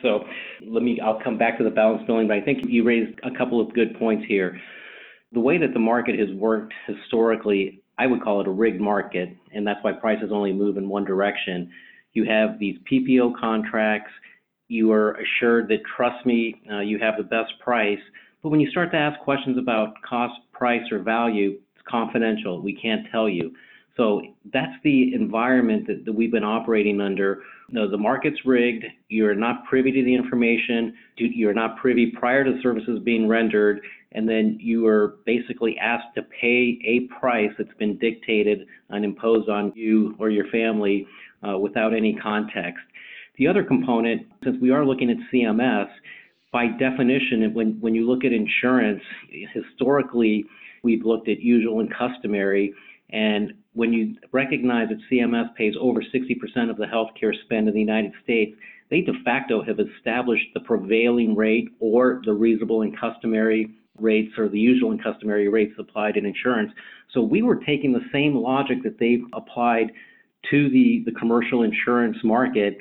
[0.00, 0.24] so
[0.66, 3.36] let me i'll come back to the balance billing but i think you raised a
[3.36, 4.60] couple of good points here
[5.32, 9.28] the way that the market has worked historically i would call it a rigged market
[9.52, 11.70] and that's why prices only move in one direction
[12.12, 14.10] you have these ppo contracts
[14.68, 17.98] you are assured that trust me uh, you have the best price
[18.42, 22.60] but when you start to ask questions about cost price or value it's confidential.
[22.60, 23.52] We can't tell you.
[23.96, 27.42] So that's the environment that, that we've been operating under.
[27.70, 28.84] The market's rigged.
[29.08, 30.94] You're not privy to the information.
[31.16, 33.80] You're not privy prior to services being rendered.
[34.14, 39.48] And then you are basically asked to pay a price that's been dictated and imposed
[39.48, 41.06] on you or your family
[41.46, 42.84] uh, without any context.
[43.38, 45.88] The other component, since we are looking at CMS,
[46.52, 49.02] by definition, when, when you look at insurance,
[49.52, 50.44] historically,
[50.84, 52.72] We've looked at usual and customary.
[53.10, 57.80] And when you recognize that CMS pays over 60% of the healthcare spend in the
[57.80, 58.56] United States,
[58.90, 64.48] they de facto have established the prevailing rate or the reasonable and customary rates or
[64.48, 66.72] the usual and customary rates applied in insurance.
[67.12, 69.92] So we were taking the same logic that they've applied
[70.50, 72.76] to the, the commercial insurance market,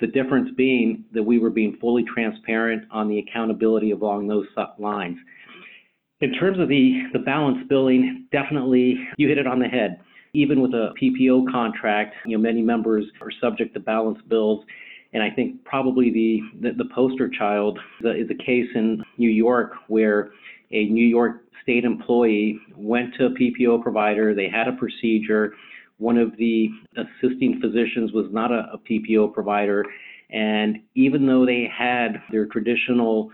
[0.00, 4.46] the difference being that we were being fully transparent on the accountability along those
[4.78, 5.16] lines.
[6.20, 10.00] In terms of the, the balance billing, definitely you hit it on the head.
[10.34, 14.64] Even with a PPO contract, you know, many members are subject to balance bills.
[15.12, 19.72] And I think probably the, the, the poster child is a case in New York
[19.88, 20.30] where
[20.70, 25.54] a New York state employee went to a PPO provider, they had a procedure.
[25.96, 29.84] One of the assisting physicians was not a, a PPO provider.
[30.30, 33.30] And even though they had their traditional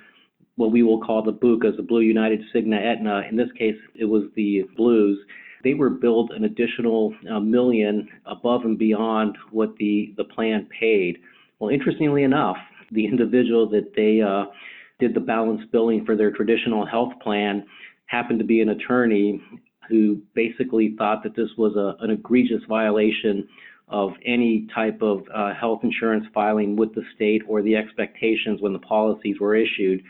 [0.57, 3.23] what we will call the BUCAs, the Blue United Cigna Aetna.
[3.29, 5.19] In this case, it was the Blues.
[5.65, 11.19] They were billed an additional uh, million above and beyond what the, the plan paid.
[11.65, 12.59] Well, interestingly enough,
[12.93, 14.53] the individual that they uh,
[15.01, 17.65] did the balance billing for their traditional health plan
[18.05, 19.41] happened to be an attorney
[19.89, 23.49] who basically thought that this was a, an egregious violation
[23.89, 28.75] of any type of uh, health insurance filing with the state or the expectations when
[28.75, 30.03] the policies were issued.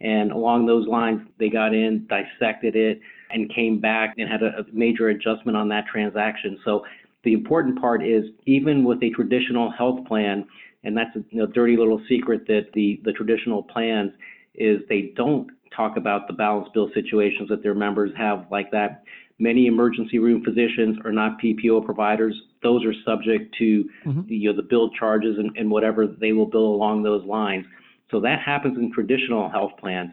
[0.00, 4.60] And along those lines, they got in, dissected it, and came back and had a,
[4.60, 6.56] a major adjustment on that transaction.
[6.64, 6.84] So
[7.24, 10.46] the important part is even with a traditional health plan,
[10.84, 14.12] and that's a you know, dirty little secret that the, the traditional plans
[14.54, 19.04] is they don't talk about the balance bill situations that their members have like that.
[19.38, 22.34] Many emergency room physicians are not PPO providers.
[22.62, 24.26] Those are subject to Mhm.
[24.26, 27.64] the, you know, the bill charges and, and whatever they will bill along those lines.
[28.10, 30.10] So that happens in traditional health plans.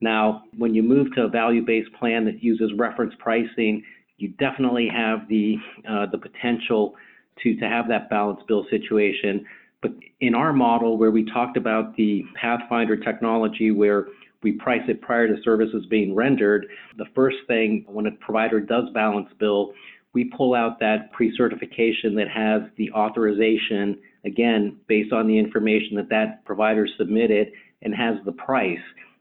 [0.00, 3.84] Now, when you move to a value-based plan that uses reference pricing,
[4.18, 6.94] you definitely have the uh, the potential
[7.42, 9.44] to to have that balance bill situation.
[9.84, 14.06] But in our model, where we talked about the Pathfinder technology, where
[14.42, 16.66] we price it prior to services being rendered,
[16.96, 19.74] the first thing when a provider does balance bill,
[20.14, 26.08] we pull out that pre-certification that has the authorization, again, based on the information that
[26.08, 27.48] that provider submitted
[27.82, 28.78] and has the price.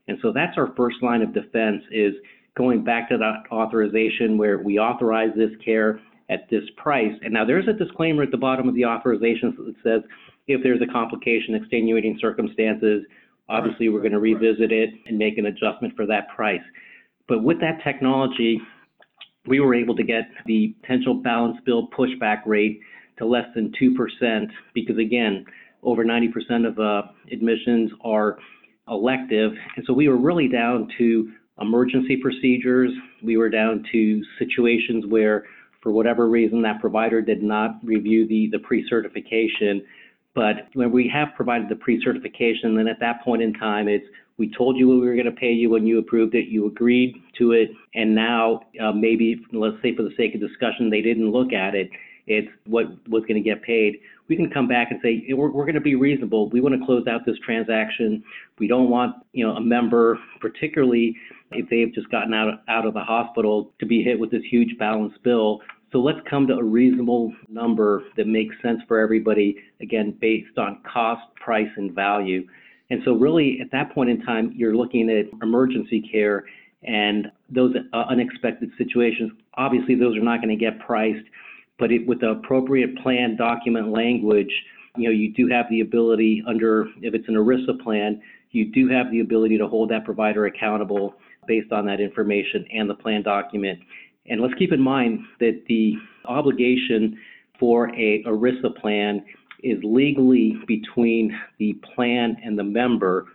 [0.08, 2.14] And so that's our first line of defense is
[2.56, 6.00] going back to that authorization where we authorize this care
[6.30, 7.12] at this price.
[7.22, 10.10] And now there's a disclaimer at the bottom of the authorization that says
[10.48, 13.04] if there's a complication, extenuating circumstances,
[13.50, 16.62] obviously we're going to revisit it and make an adjustment for that price.
[17.28, 18.60] But with that technology,
[19.48, 22.80] we were able to get the potential balance bill pushback rate
[23.18, 25.46] to less than 2% because, again,
[25.84, 28.38] over 90% of uh, admissions are
[28.88, 29.52] elective.
[29.76, 32.92] And so we were really down to emergency procedures.
[33.24, 35.46] We were down to situations where,
[35.82, 39.84] for whatever reason, that provider did not review the, the pre-certification.
[40.36, 44.06] But when we have provided the pre-certification, then at that point in time, it's
[44.38, 46.48] we told you what we were going to pay you when you approved it.
[46.48, 50.90] You agreed to it, and now uh, maybe, let's say for the sake of discussion,
[50.90, 51.90] they didn't look at it.
[52.26, 54.00] It's what was going to get paid.
[54.30, 56.50] We can come back and say we're, we're going to be reasonable.
[56.50, 58.24] We want to close out this transaction.
[58.58, 61.16] We don't want you know a member, particularly
[61.52, 64.42] if they've just gotten out of, out of the hospital, to be hit with this
[64.50, 65.60] huge balance bill.
[65.94, 70.80] So let's come to a reasonable number that makes sense for everybody, again, based on
[70.92, 72.48] cost, price, and value.
[72.90, 76.46] And so really at that point in time, you're looking at emergency care
[76.82, 79.32] and those uh, unexpected situations.
[79.54, 81.26] Obviously, those are not going to get priced,
[81.78, 84.52] but it, with the appropriate plan document language,
[84.98, 88.88] you know, you do have the ability under, if it's an ERISA plan, you do
[88.90, 91.16] have the ability to hold that provider accountable
[91.48, 93.80] based on that information and the plan document.
[94.28, 97.18] And let's keep in mind that the obligation
[97.60, 99.24] for a ERISA plan
[99.64, 103.28] is legally between the plan and the member.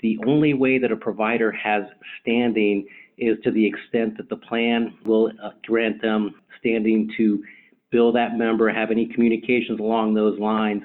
[0.00, 1.84] The only way that a provider has
[2.20, 7.42] standing is to the extent that the plan will uh, grant them standing to
[7.90, 10.82] bill that member, have any communications along those lines.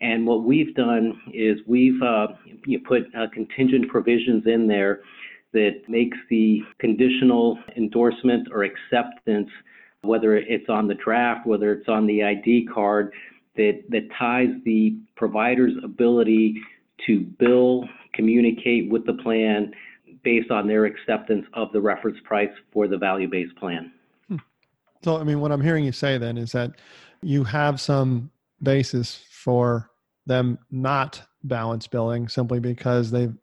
[0.00, 2.28] And what we've done is we've uh,
[2.86, 5.00] put uh, contingent provisions in there
[5.54, 9.48] that makes the conditional endorsement or acceptance,
[10.02, 13.12] whether it's on the draft, whether it's on the ID card,
[13.56, 16.60] that, that ties the provider's ability
[17.06, 19.72] to bill, communicate with the plan
[20.24, 23.92] based on their acceptance of the reference price for the value-based plan.
[24.28, 24.36] Hmm.
[25.04, 26.72] So, I mean, what I'm hearing you say then is that
[27.22, 28.30] you have some
[28.62, 29.90] basis for
[30.26, 33.34] them not balance billing simply because they've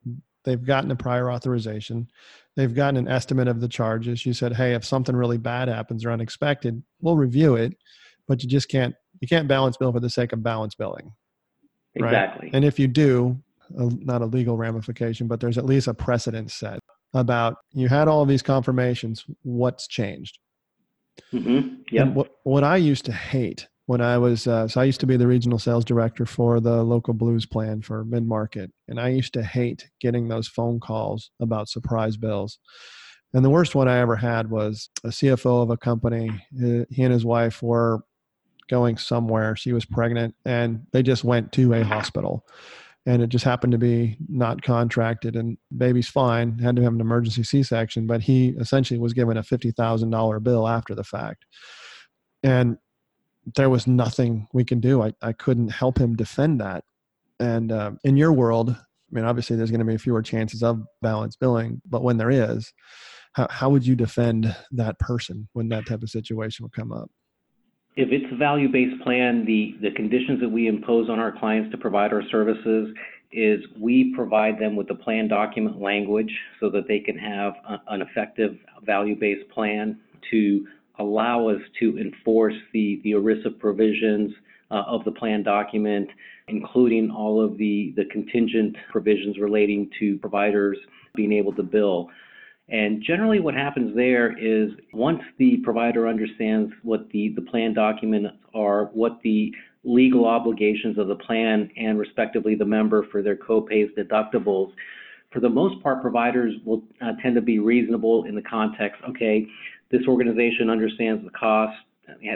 [0.43, 2.07] they've gotten a prior authorization,
[2.55, 4.25] they've gotten an estimate of the charges.
[4.25, 7.75] You said, "Hey, if something really bad happens or unexpected, we'll review it,"
[8.27, 11.11] but you just can't you can't balance bill for the sake of balance billing.
[11.99, 12.13] Right?
[12.13, 12.49] Exactly.
[12.53, 13.41] And if you do,
[13.77, 16.79] a, not a legal ramification, but there's at least a precedent set
[17.13, 19.25] about you had all of these confirmations.
[19.43, 20.39] What's changed?
[21.33, 21.81] Mm-hmm.
[21.91, 22.07] Yep.
[22.13, 25.17] What what I used to hate when I was uh, so I used to be
[25.17, 29.33] the regional sales director for the local blues plan for mid market, and I used
[29.33, 32.57] to hate getting those phone calls about surprise bills.
[33.33, 36.31] And the worst one I ever had was a CFO of a company.
[36.57, 37.99] He and his wife were
[38.69, 39.57] going somewhere.
[39.57, 42.45] She was pregnant, and they just went to a hospital.
[43.05, 46.59] And it just happened to be not contracted, and baby's fine.
[46.59, 50.39] Had to have an emergency C-section, but he essentially was given a fifty thousand dollar
[50.39, 51.43] bill after the fact.
[52.41, 52.77] And
[53.55, 55.01] there was nothing we can do.
[55.01, 56.83] I, I couldn't help him defend that.
[57.39, 60.83] And uh, in your world, I mean, obviously there's going to be fewer chances of
[61.01, 62.71] balance billing, but when there is,
[63.33, 67.09] how, how would you defend that person when that type of situation would come up?
[67.97, 71.77] If it's a value-based plan, the, the conditions that we impose on our clients to
[71.77, 72.95] provide our services
[73.33, 77.81] is we provide them with the plan document language so that they can have a,
[77.87, 80.65] an effective value-based plan to
[80.99, 84.31] allow us to enforce the, the ERISA provisions
[84.69, 86.09] uh, of the plan document,
[86.47, 90.77] including all of the, the contingent provisions relating to providers
[91.15, 92.09] being able to bill.
[92.69, 98.29] And generally what happens there is once the provider understands what the, the plan documents
[98.53, 99.51] are, what the
[99.83, 104.71] legal obligations of the plan and respectively the member for their co-pays deductibles,
[105.31, 109.01] for the most part, providers will uh, tend to be reasonable in the context.
[109.09, 109.47] Okay,
[109.91, 111.75] this organization understands the cost.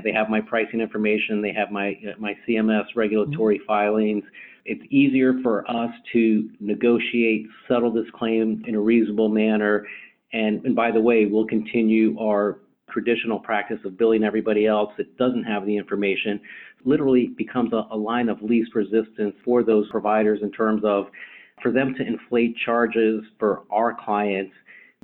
[0.04, 1.42] They have my pricing information.
[1.42, 3.68] They have my uh, my CMS regulatory mm-hmm.
[3.68, 4.24] filings.
[4.66, 9.86] It's easier for us to negotiate, settle this claim in a reasonable manner.
[10.34, 15.18] And, and by the way, we'll continue our traditional practice of billing everybody else that
[15.18, 16.40] doesn't have the information.
[16.84, 21.08] Literally becomes a, a line of least resistance for those providers in terms of
[21.62, 24.54] for them to inflate charges for our clients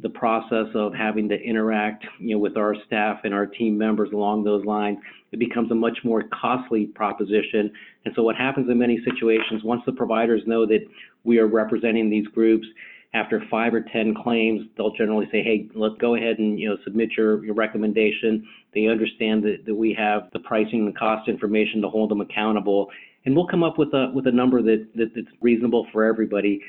[0.01, 4.09] the process of having to interact you know with our staff and our team members
[4.13, 4.97] along those lines
[5.31, 7.71] it becomes a much more costly proposition.
[8.05, 10.85] And so what happens in many situations once the providers know that
[11.23, 12.67] we are representing these groups
[13.13, 16.77] after five or ten claims they'll generally say hey let's go ahead and you know
[16.83, 18.47] submit your, your recommendation.
[18.73, 22.89] They understand that, that we have the pricing and cost information to hold them accountable.
[23.25, 26.61] And we'll come up with a with a number that, that that's reasonable for everybody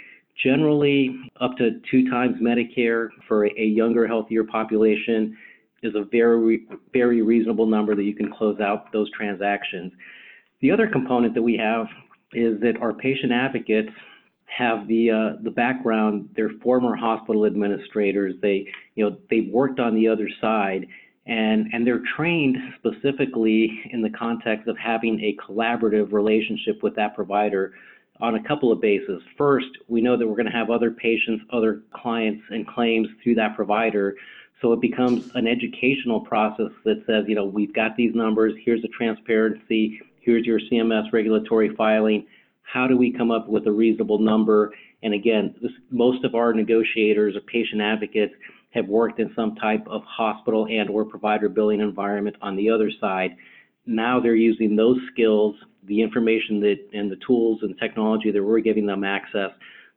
[0.42, 5.36] Generally, up to two times Medicare for a younger, healthier population
[5.82, 9.92] is a very, very reasonable number that you can close out those transactions.
[10.60, 11.86] The other component that we have
[12.32, 13.90] is that our patient advocates
[14.46, 16.28] have the uh, the background.
[16.36, 18.34] They're former hospital administrators.
[18.40, 20.86] They you know they've worked on the other side,
[21.26, 27.14] and and they're trained specifically in the context of having a collaborative relationship with that
[27.14, 27.72] provider
[28.22, 29.20] on a couple of bases.
[29.36, 33.34] First, we know that we're going to have other patients, other clients, and claims through
[33.34, 34.14] that provider.
[34.62, 38.80] So it becomes an educational process that says, you know, we've got these numbers, here's
[38.80, 42.24] the transparency, here's your CMS regulatory filing.
[42.62, 44.72] How do we come up with a reasonable number?
[45.02, 48.34] And again, this, most of our negotiators or patient advocates
[48.70, 52.90] have worked in some type of hospital and or provider billing environment on the other
[53.00, 53.36] side.
[53.84, 55.56] Now they're using those skills
[55.86, 59.50] the information that and the tools and technology that we're giving them access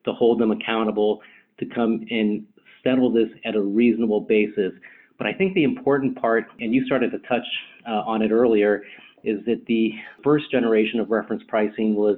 [0.06, 1.22] to hold them accountable
[1.60, 2.46] to come and
[2.84, 4.72] settle this at a reasonable basis.
[5.18, 7.46] But I think the important part, and you started to touch
[7.88, 8.84] uh, on it earlier,
[9.24, 9.92] is that the
[10.24, 12.18] first generation of reference pricing was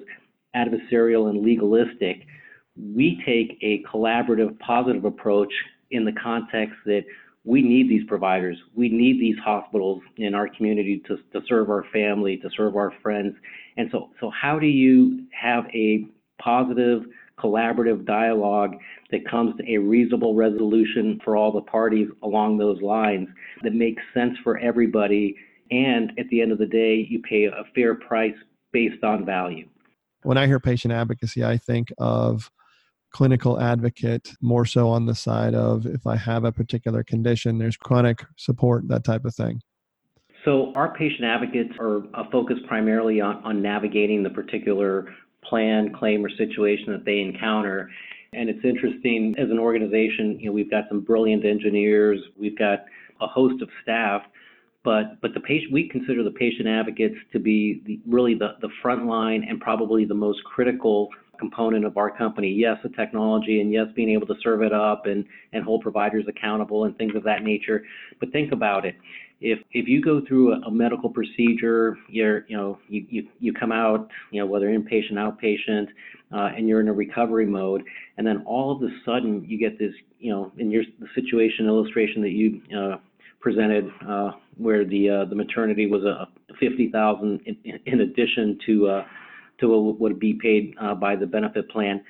[0.55, 2.25] adversarial and legalistic.
[2.75, 5.51] We take a collaborative, positive approach
[5.91, 7.03] in the context that
[7.47, 8.57] we need these providers.
[8.75, 12.91] We need these hospitals in our community to, to serve our family, to serve our
[13.01, 13.35] friends.
[13.77, 16.05] And so, so how do you have a
[16.41, 17.03] positive,
[17.39, 18.75] collaborative dialogue
[19.11, 23.29] that comes to a reasonable resolution for all the parties along those lines
[23.63, 25.33] that makes sense for everybody?
[25.71, 28.35] And at the end of the day, you pay a fair price
[28.73, 29.69] based on value.
[30.23, 32.51] When I hear patient advocacy, I think of
[33.17, 37.75] clinical advocate more so on the side of if I have a particular condition, there's
[37.75, 39.59] chronic support, that type of thing.
[40.45, 45.07] So our patient advocates are focused primarily on, on navigating the particular
[45.43, 47.89] plan, claim, or situation that they encounter.
[48.33, 52.85] And it's interesting as an organization, you know, we've got some brilliant engineers, we've got
[53.19, 54.21] a host of staff,
[54.83, 58.69] but but the patient we consider the patient advocates to be the, really the, the
[58.79, 61.09] front line and probably the most critical
[61.39, 62.49] component of our company.
[62.49, 66.25] Yes, the technology, and yes, being able to serve it up and, and hold providers
[66.27, 67.83] accountable and things of that nature.
[68.19, 68.95] But think about it.
[69.39, 73.53] If if you go through a, a medical procedure, you're you know you, you you
[73.53, 75.87] come out you know whether inpatient outpatient,
[76.33, 77.83] uh, and you're in a recovery mode,
[78.17, 81.67] and then all of a sudden you get this you know in your the situation
[81.67, 82.97] illustration that you uh,
[83.39, 86.27] presented uh, where the uh, the maternity was a
[86.59, 89.05] 50,000 in, in addition to uh,
[89.59, 92.03] to what would be paid uh, by the benefit plan.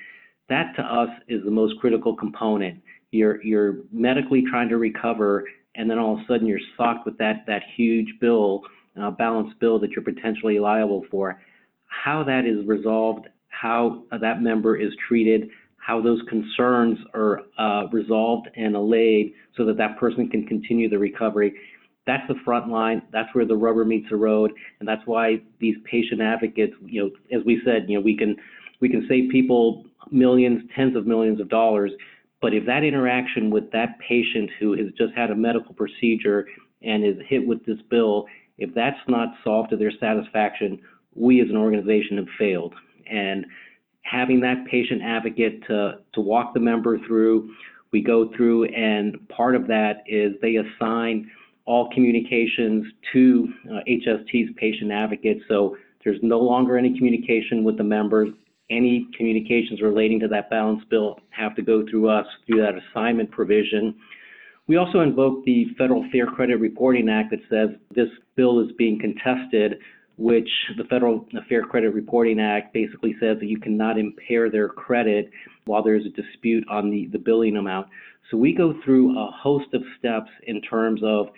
[0.48, 2.80] That to us is the most critical component.
[3.10, 5.44] You're you're medically trying to recover,
[5.74, 8.62] and then all of a sudden you're socked with that that huge bill,
[9.00, 11.40] uh, balanced bill that you're potentially liable for.
[11.86, 18.48] How that is resolved, how that member is treated, how those concerns are uh, resolved
[18.56, 21.54] and allayed, so that that person can continue the recovery
[22.08, 23.02] that's the front line.
[23.12, 24.50] That's where the rubber meets the road,
[24.80, 28.34] and that's why these patient advocates, you know, as we said, you know, we can
[28.80, 31.92] we can save people millions, tens of millions of dollars,
[32.40, 36.46] but if that interaction with that patient who has just had a medical procedure
[36.82, 38.24] and is hit with this bill,
[38.56, 40.80] if that's not solved to their satisfaction,
[41.14, 42.74] we as an organization have failed.
[43.10, 43.44] And
[44.02, 47.50] having that patient advocate to to walk the member through,
[47.92, 51.30] we go through, and part of that is they assign
[51.68, 55.40] all communications to uh, HST's patient advocates.
[55.48, 58.30] So there's no longer any communication with the members.
[58.70, 63.30] Any communications relating to that balance bill have to go through us through that assignment
[63.30, 63.94] provision.
[64.66, 68.98] We also invoke the Federal Fair Credit Reporting Act that says this bill is being
[68.98, 69.74] contested.
[70.16, 75.30] which the Federal Fair Credit Reporting Act basically says that you cannot impair their credit
[75.66, 77.86] while there's a dispute on the, the billing amount.
[78.30, 81.28] So we go through a host of steps in terms of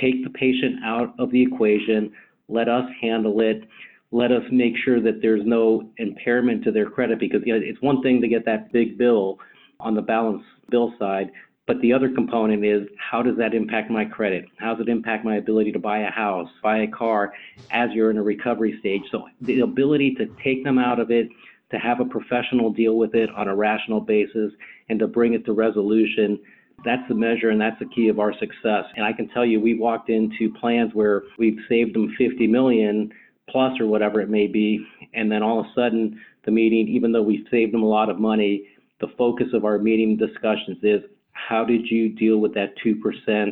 [0.00, 2.12] take the patient out of the equation,
[2.48, 3.64] let us handle it,
[4.10, 7.80] let us make sure that there's no impairment to their credit because you know, it's
[7.82, 9.38] one thing to get that big bill
[9.80, 11.30] on the balance bill side,
[11.66, 14.46] but the other component is how does that impact my credit?
[14.56, 17.34] How does it impact my ability to buy a house, buy a car
[17.70, 19.02] as you're in a recovery stage?
[19.12, 21.28] So the ability to take them out of it,
[21.70, 24.52] to have a professional deal with it on a rational basis,
[24.88, 26.38] and to bring it to resolution.
[26.84, 28.84] That's the measure and that's the key of our success.
[28.96, 33.12] And I can tell you, we walked into plans where we've saved them 50 million
[33.50, 37.12] plus or whatever it may be, and then all of a sudden the meeting, even
[37.12, 38.68] though we saved them a lot of money,
[39.00, 41.02] the focus of our meeting discussions is
[41.32, 43.50] how did you deal with that 2%?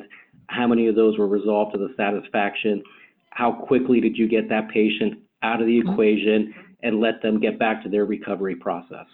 [0.49, 2.83] How many of those were resolved to the satisfaction?
[3.31, 5.93] How quickly did you get that patient out of the mm-hmm.
[5.93, 9.07] equation and let them get back to their recovery process?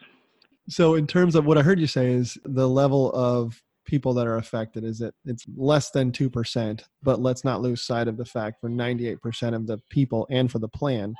[0.68, 4.26] So, in terms of what I heard you say, is the level of people that
[4.26, 8.24] are affected is that it's less than 2%, but let's not lose sight of the
[8.24, 11.14] fact for 98% of the people and for the plan,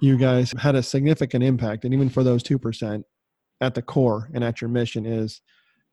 [0.00, 1.84] you guys had a significant impact.
[1.84, 3.02] And even for those 2%,
[3.60, 5.40] at the core and at your mission is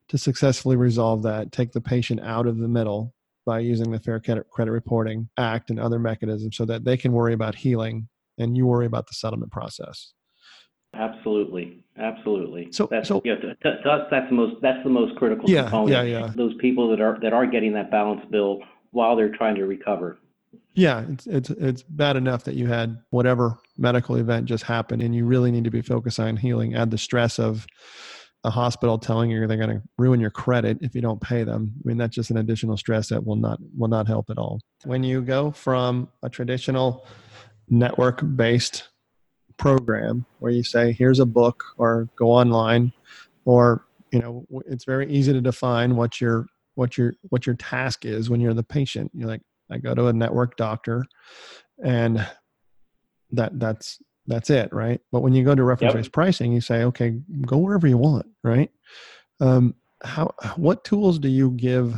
[0.09, 3.13] to successfully resolve that, take the patient out of the middle
[3.45, 7.34] by using the Fair Credit Reporting Act and other mechanisms so that they can worry
[7.34, 8.07] about healing
[8.38, 10.13] and you worry about the settlement process.
[10.95, 12.71] Absolutely, absolutely.
[12.71, 15.63] So, that's, so know, to, to, us, that's the most that's the most critical yeah,
[15.63, 16.07] component.
[16.07, 16.31] Yeah, yeah.
[16.35, 18.59] Those people that are that are getting that balance bill
[18.91, 20.17] while they're trying to recover.
[20.73, 25.13] Yeah, it's it's it's bad enough that you had whatever medical event just happened, and
[25.13, 26.75] you really need to be focused on healing.
[26.75, 27.65] Add the stress of
[28.45, 31.73] a hospital telling you they're going to ruin your credit if you don't pay them.
[31.77, 34.61] I mean, that's just an additional stress that will not will not help at all.
[34.85, 37.05] When you go from a traditional
[37.69, 38.87] network based
[39.57, 42.91] program where you say here's a book or go online
[43.45, 48.05] or you know it's very easy to define what your what your what your task
[48.05, 49.11] is when you're the patient.
[49.13, 49.41] You're like
[49.71, 51.05] i go to a network doctor
[51.83, 52.25] and
[53.31, 55.01] that that's that's it right?
[55.11, 56.13] But when you go to reference based yep.
[56.13, 58.71] pricing you say okay go wherever you want right?
[59.39, 61.95] Um, how what tools do you give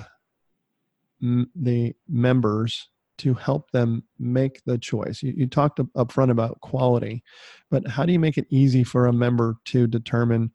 [1.22, 2.90] m- the members
[3.20, 5.22] to help them make the choice?
[5.24, 7.24] You, you talked up front about quality,
[7.70, 10.52] but how do you make it easy for a member to determine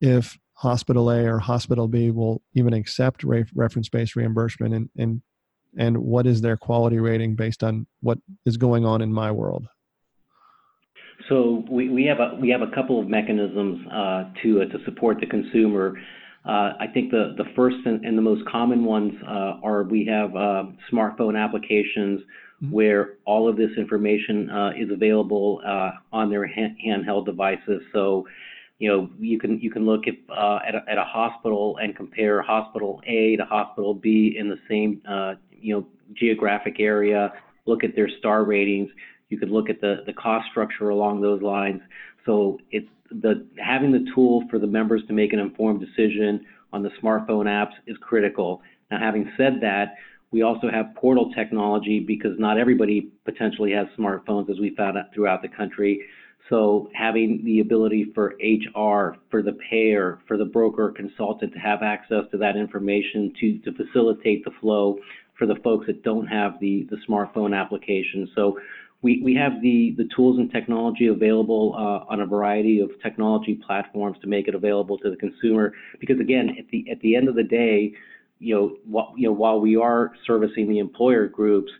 [0.00, 5.22] if hospital A or hospital B will even accept re- reference-based reimbursement and, and
[5.78, 9.66] and what is their quality rating based on what is going on in my world?
[11.28, 14.84] So we, we have a we have a couple of mechanisms uh, to uh, to
[14.84, 15.94] support the consumer.
[16.46, 20.36] Uh, I think the, the first and, the most common ones uh, are we have
[20.36, 22.70] uh, smartphone applications mm-hmm.
[22.70, 27.82] where all of this information uh, is available uh, on their hand, handheld devices.
[27.92, 28.28] So,
[28.78, 31.96] you know, you can you can look at uh, at, a, at a hospital and
[31.96, 35.02] compare hospital A to hospital B in the same
[35.50, 37.32] you know geographic area.
[37.64, 38.88] Look at their star ratings.
[39.30, 41.80] You could look at the the cost structure along those lines.
[42.24, 46.82] So it's the having the tool for the members to make an informed decision on
[46.82, 48.62] the smartphone apps is critical.
[48.90, 49.94] Now, having said that,
[50.30, 55.06] we also have portal technology because not everybody potentially has smartphones, as we found out
[55.14, 56.04] throughout the country.
[56.48, 61.82] So having the ability for HR, for the payer, for the broker consultant to have
[61.82, 64.98] access to that information to, to facilitate the flow
[65.38, 68.28] for the folks that don't have the, the smartphone application.
[68.34, 68.58] So
[69.02, 73.60] we, we have the, the tools and technology available uh, on a variety of technology
[73.66, 75.72] platforms to make it available to the consumer.
[76.00, 77.92] Because again, at the at the end of the day,
[78.38, 81.70] you know, wh- you know, while we are servicing the employer groups,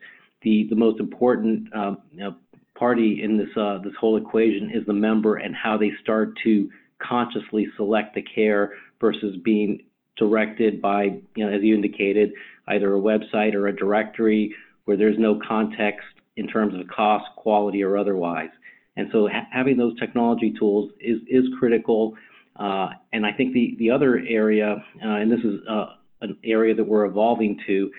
[0.42, 2.36] the the most important um, you know,
[2.78, 6.68] party in this uh, this whole equation is the member and how they start to
[6.98, 9.82] consciously select the care versus being
[10.16, 11.02] directed by,
[11.34, 12.32] you know, as you indicated,
[12.68, 14.54] either a website or a directory
[14.86, 16.06] where there's no context
[16.37, 18.51] in terms of cost, quality, or otherwise.
[18.97, 22.14] And so ha- having those technology tools is, is critical.
[22.57, 25.87] Uh, and I think the, the other area, uh, and this is uh,
[26.22, 27.91] an area that we're evolving to,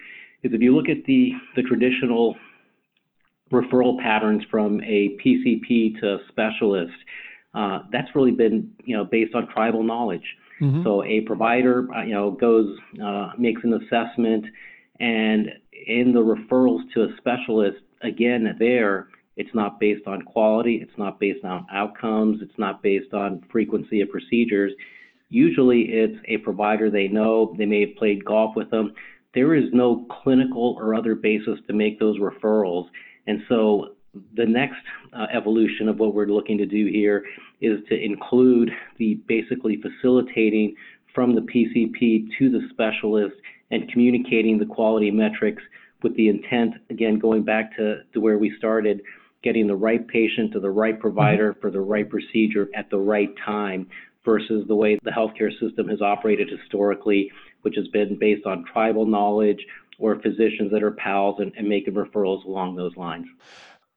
[0.43, 2.35] is if you look at the, the traditional
[3.51, 6.93] referral patterns from a PCP to a specialist,
[7.53, 10.35] uh, that's really been you know based on tribal knowledge.
[10.61, 10.83] Mm-hmm.
[10.83, 14.45] So a provider uh, you know goes uh, makes an assessment,
[14.99, 15.49] and
[15.87, 21.19] in the referrals to a specialist, again, there, it's not based on quality, it's not
[21.19, 24.73] based on outcomes, it's not based on frequency of procedures.
[25.29, 28.93] Usually it's a provider they know, they may have played golf with them.
[29.33, 32.87] There is no clinical or other basis to make those referrals.
[33.27, 33.95] And so
[34.35, 34.81] The next
[35.13, 37.25] uh, evolution of what we're looking to do here
[37.61, 40.75] is to include the basically facilitating
[41.13, 43.35] from the PCP to the specialist
[43.71, 45.63] and communicating the quality metrics
[46.03, 49.01] with the intent, again, going back to, where we started,
[49.43, 51.61] getting the right patient to the right provider mm-hmm.
[51.61, 53.87] for the right procedure at the right time
[54.25, 57.31] versus the way the healthcare system has operated historically,
[57.61, 59.59] which has been based on tribal knowledge
[59.99, 63.25] or physicians that are pals and, and making referrals along those lines.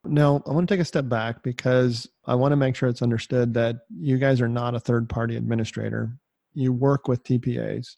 [0.05, 3.03] Now, I want to take a step back because I want to make sure it's
[3.03, 6.17] understood that you guys are not a third party administrator.
[6.55, 7.97] You work with TPAs.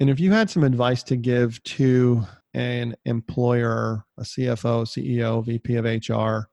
[0.00, 2.24] And if you had some advice to give to
[2.54, 6.48] an employer, a CFO, CEO, VP of HR,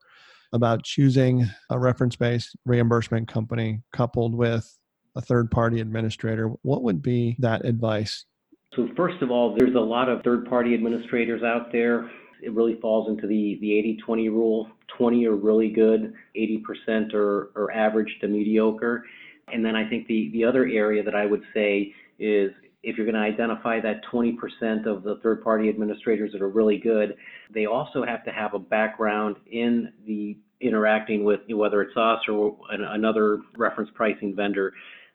[0.52, 4.78] about choosing a reference based reimbursement company coupled with
[5.16, 8.26] a third party administrator, what would be that advice?
[8.74, 12.10] So, first of all, there's a lot of third party administrators out there.
[12.42, 14.68] It really falls into the, the 80 20 rule.
[14.98, 19.04] 20 are really good, 80% are, are average to mediocre.
[19.52, 22.50] And then I think the, the other area that I would say is
[22.86, 26.78] if you're going to identify that 20% of the third party administrators that are really
[26.78, 27.16] good,
[27.52, 32.56] they also have to have a background in the interacting with whether it's us or
[32.70, 34.72] another reference pricing vendor,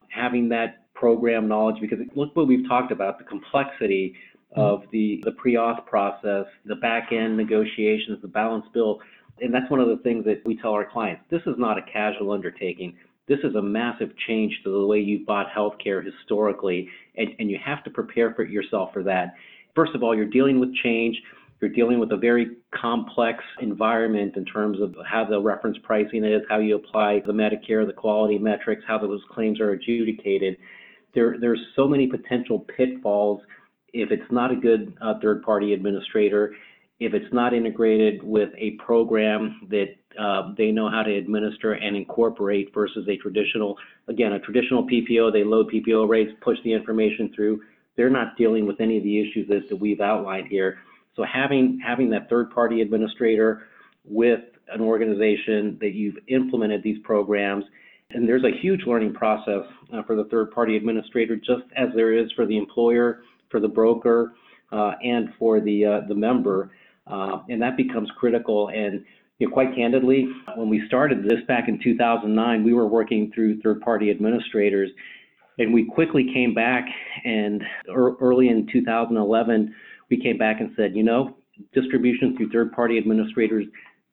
[0.09, 4.13] having that program knowledge because look what we've talked about the complexity
[4.51, 4.59] mm-hmm.
[4.59, 8.99] of the, the pre-auth process, the back end negotiations, the balance bill.
[9.39, 11.23] And that's one of the things that we tell our clients.
[11.31, 12.97] This is not a casual undertaking.
[13.31, 17.57] This is a massive change to the way you've bought healthcare historically, and, and you
[17.63, 19.35] have to prepare for yourself for that.
[19.73, 21.15] First of all, you're dealing with change.
[21.61, 26.41] You're dealing with a very complex environment in terms of how the reference pricing is,
[26.49, 30.57] how you apply the Medicare, the quality metrics, how those claims are adjudicated.
[31.15, 33.39] There, there's so many potential pitfalls
[33.93, 36.53] if it's not a good uh, third-party administrator,
[37.01, 41.95] if it's not integrated with a program that uh, they know how to administer and
[41.95, 43.75] incorporate versus a traditional,
[44.07, 47.59] again, a traditional PPO, they load PPO rates, push the information through.
[47.97, 50.77] They're not dealing with any of the issues that, that we've outlined here.
[51.15, 53.63] So having having that third party administrator
[54.05, 54.41] with
[54.71, 57.65] an organization that you've implemented these programs,
[58.11, 62.13] and there's a huge learning process uh, for the third party administrator, just as there
[62.13, 64.33] is for the employer, for the broker,
[64.71, 66.69] uh, and for the uh, the member,
[67.11, 68.69] uh, and that becomes critical.
[68.69, 69.03] And
[69.39, 73.59] you know, quite candidly, when we started this back in 2009, we were working through
[73.61, 74.89] third-party administrators,
[75.57, 76.85] and we quickly came back
[77.25, 79.75] and early in 2011,
[80.09, 81.35] we came back and said, you know,
[81.73, 83.65] distribution through third-party administrators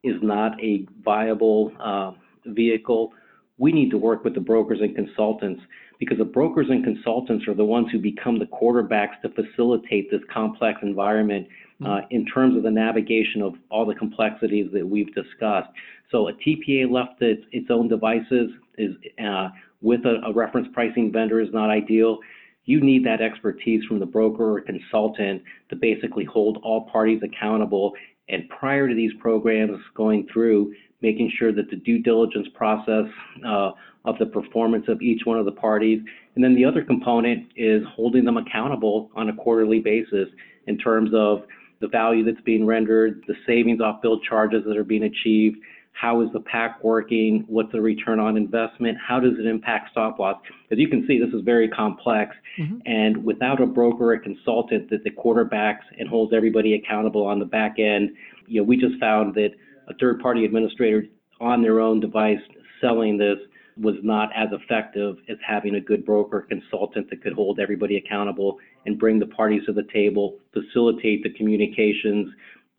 [0.03, 2.11] is not a viable uh,
[2.45, 3.11] vehicle.
[3.57, 5.61] We need to work with the brokers and consultants
[5.99, 10.21] because the brokers and consultants are the ones who become the quarterbacks to facilitate this
[10.33, 11.47] complex environment
[11.85, 15.69] uh, in terms of the navigation of all the complexities that we've discussed.
[16.11, 19.49] So a TPA left its, its own devices is uh,
[19.81, 22.19] with a, a, reference pricing vendor is not ideal.
[22.65, 27.93] You need that expertise from the broker or consultant to basically hold all parties accountable.
[28.27, 33.05] And prior to these programs going through, making sure that the due diligence process
[33.47, 33.71] uh,
[34.05, 36.01] of the performance of each one of the parties.
[36.35, 40.27] And then the other component is holding them accountable on a quarterly basis
[40.67, 41.43] in terms of
[41.81, 45.57] the value that's being rendered, the savings off bill charges that are being achieved,
[45.93, 50.17] how is the pack working, what's the return on investment, how does it impact stop
[50.17, 50.37] loss?
[50.71, 52.77] As you can see, this is very complex, mm-hmm.
[52.85, 57.45] and without a broker or consultant that the quarterbacks and holds everybody accountable on the
[57.45, 58.11] back end,
[58.47, 59.49] you know, we just found that
[59.89, 61.05] a third-party administrator
[61.41, 62.39] on their own device
[62.79, 63.37] selling this
[63.79, 68.57] was not as effective as having a good broker consultant that could hold everybody accountable
[68.85, 72.29] and bring the parties to the table, facilitate the communications,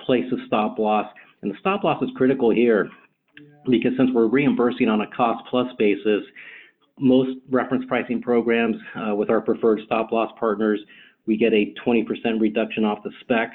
[0.00, 1.06] place a stop loss.
[1.42, 2.90] And the stop loss is critical here
[3.66, 6.22] because since we're reimbursing on a cost plus basis,
[6.98, 10.80] most reference pricing programs uh, with our preferred stop loss partners,
[11.26, 12.04] we get a 20%
[12.40, 13.52] reduction off the spec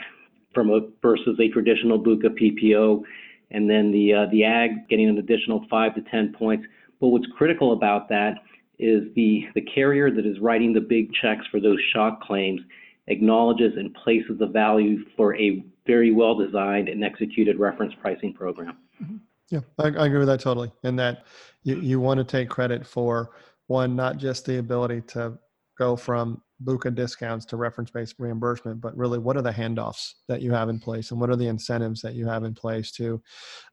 [0.54, 3.04] from a versus a traditional BUCA PPO,
[3.52, 6.66] and then the uh, the ag getting an additional five to 10 points.
[7.06, 8.38] But what's critical about that
[8.80, 12.62] is the, the carrier that is writing the big checks for those shock claims
[13.06, 18.80] acknowledges and places the value for a very well designed and executed reference pricing program.
[19.00, 19.18] Mm-hmm.
[19.52, 20.72] Yeah, I, I, agree with that totally.
[20.82, 21.26] And that
[21.62, 23.30] you, you want to take credit for
[23.68, 25.38] one, not just the ability to
[25.78, 30.42] go from BUCA discounts to reference based reimbursement, but really what are the handoffs that
[30.42, 33.22] you have in place and what are the incentives that you have in place to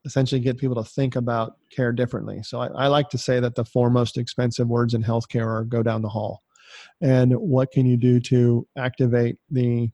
[0.04, 2.42] essentially get people to think about care differently?
[2.42, 5.64] So I, I like to say that the four most expensive words in healthcare are
[5.64, 6.42] go down the hall.
[7.00, 9.90] And what can you do to activate the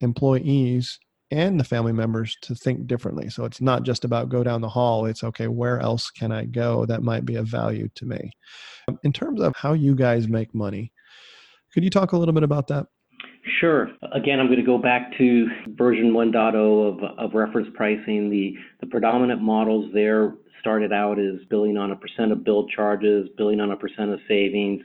[0.00, 0.98] employees
[1.30, 3.30] and the family members to think differently.
[3.30, 5.06] So it's not just about go down the hall.
[5.06, 8.32] It's okay, where else can I go that might be of value to me?
[9.04, 10.92] In terms of how you guys make money,
[11.72, 12.86] could you talk a little bit about that?
[13.58, 13.90] Sure.
[14.12, 16.34] Again, I'm going to go back to version 1.0
[16.88, 18.28] of, of reference pricing.
[18.28, 23.28] The, the predominant models there started out as billing on a percent of bill charges,
[23.36, 24.82] billing on a percent of savings.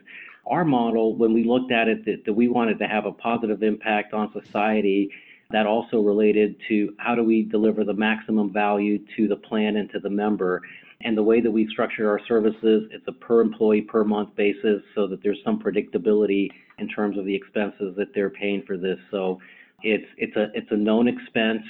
[0.47, 3.61] Our model, when we looked at it, that, that we wanted to have a positive
[3.61, 5.11] impact on society,
[5.51, 9.91] that also related to how do we deliver the maximum value to the plan and
[9.91, 10.61] to the member.
[11.01, 14.81] And the way that we structure our services, it's a per employee per month basis
[14.95, 16.49] so that there's some predictability
[16.79, 18.97] in terms of the expenses that they're paying for this.
[19.11, 19.39] So
[19.83, 21.63] it's it's a it's a known expense.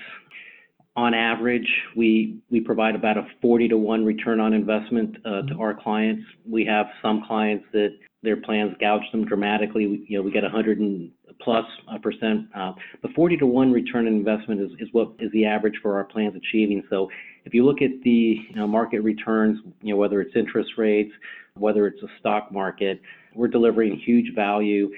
[0.97, 5.55] On average, we we provide about a 40 to 1 return on investment uh, to
[5.59, 6.23] our clients.
[6.49, 9.87] We have some clients that their plans gouge them dramatically.
[9.87, 11.65] We, you know, we get 100 and plus
[12.01, 12.47] percent.
[12.55, 15.95] Uh, the 40 to 1 return on investment is, is what is the average for
[15.95, 16.81] our plans achieving.
[16.89, 17.09] So
[17.45, 21.11] if you look at the you know, market returns, you know, whether it's interest rates,
[21.57, 23.01] whether it's a stock market,
[23.33, 24.89] we're delivering huge value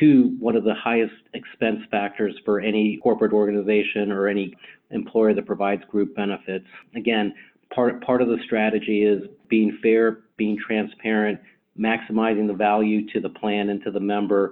[0.00, 4.54] to one of the highest expense factors for any corporate organization or any
[4.90, 6.66] employer that provides group benefits.
[6.94, 7.34] Again,
[7.74, 11.40] part part of the strategy is being fair, being transparent,
[11.78, 14.50] maximizing the value to the plan and to the member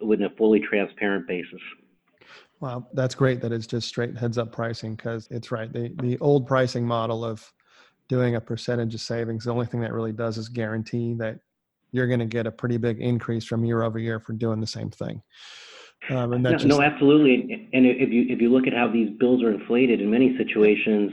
[0.00, 1.60] with a fully transparent basis.
[2.60, 5.72] Wow, that's great that it's just straight heads up pricing because it's right.
[5.72, 7.50] The the old pricing model of
[8.08, 11.38] doing a percentage of savings, the only thing that really does is guarantee that
[11.92, 14.66] you're going to get a pretty big increase from year over year for doing the
[14.66, 15.22] same thing.
[16.10, 17.68] Um, and no, just, no, absolutely.
[17.72, 21.12] And if you if you look at how these bills are inflated in many situations,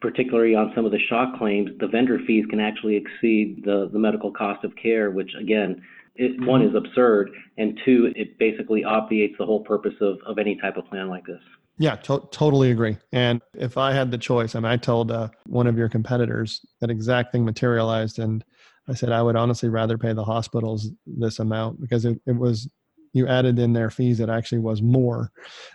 [0.00, 3.98] particularly on some of the shock claims, the vendor fees can actually exceed the the
[3.98, 5.80] medical cost of care, which again
[6.16, 10.56] it, one is absurd, and two, it basically obviates the whole purpose of, of any
[10.56, 11.40] type of plan like this.
[11.78, 12.98] Yeah, to- totally agree.
[13.12, 16.64] And if I had the choice, I mean, I told uh, one of your competitors
[16.80, 18.44] that exact thing materialized, and
[18.88, 22.68] I said I would honestly rather pay the hospitals this amount because it, it was
[23.12, 24.20] you added in their fees.
[24.20, 25.30] It actually was more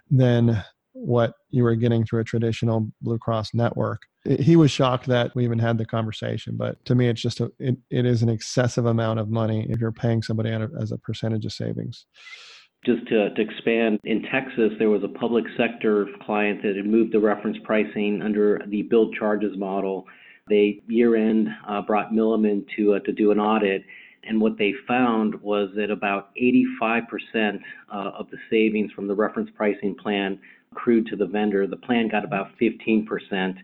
[0.10, 4.02] than what you were getting through a traditional Blue Cross network.
[4.26, 7.52] He was shocked that we even had the conversation, but to me, it's just a,
[7.58, 11.46] it, it is an excessive amount of money if you're paying somebody as a percentage
[11.46, 12.06] of savings.
[12.86, 17.14] Just to, to expand, in Texas, there was a public sector client that had moved
[17.14, 20.06] the reference pricing under the billed charges model.
[20.48, 23.84] They year end uh, brought Milliman to uh, to do an audit,
[24.24, 27.60] and what they found was that about 85%
[27.92, 30.40] uh, of the savings from the reference pricing plan
[30.72, 31.68] accrued to the vendor.
[31.68, 33.56] The plan got about 15%.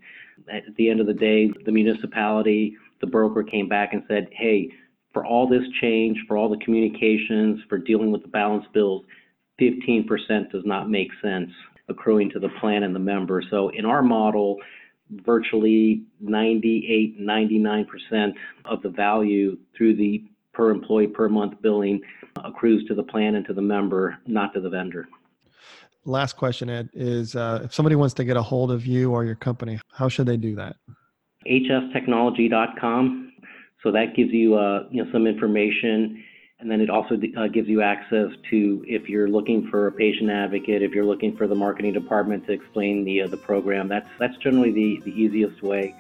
[0.52, 4.70] At the end of the day, the municipality, the broker came back and said, hey,
[5.16, 9.06] for all this change, for all the communications, for dealing with the balance bills,
[9.62, 11.50] 15% does not make sense
[11.88, 13.42] accruing to the plan and the member.
[13.50, 14.58] So in our model,
[15.10, 18.34] virtually 98, 99%
[18.66, 22.02] of the value through the per employee per month billing
[22.44, 25.08] accrues to the plan and to the member, not to the vendor
[26.08, 29.26] last question, Ed, is uh, if somebody wants to get a hold of you or
[29.26, 30.76] your company, how should they do that?
[31.48, 33.25] hstechnology.com.
[33.86, 36.24] So that gives you, uh, you know, some information,
[36.60, 40.32] and then it also uh, gives you access to if you're looking for a patient
[40.32, 43.88] advocate, if you're looking for the marketing department to explain the uh, the program.
[43.88, 45.94] That's that's generally the the easiest way.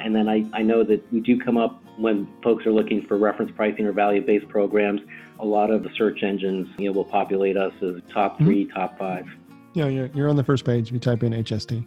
[0.00, 3.16] And then I, I know that we do come up when folks are looking for
[3.16, 5.00] reference pricing or value-based programs.
[5.38, 8.76] A lot of the search engines, you know, will populate us as top 3 mm-hmm.
[8.76, 9.26] top five.
[9.74, 11.84] Yeah, you're, you're on the first page you type in HST.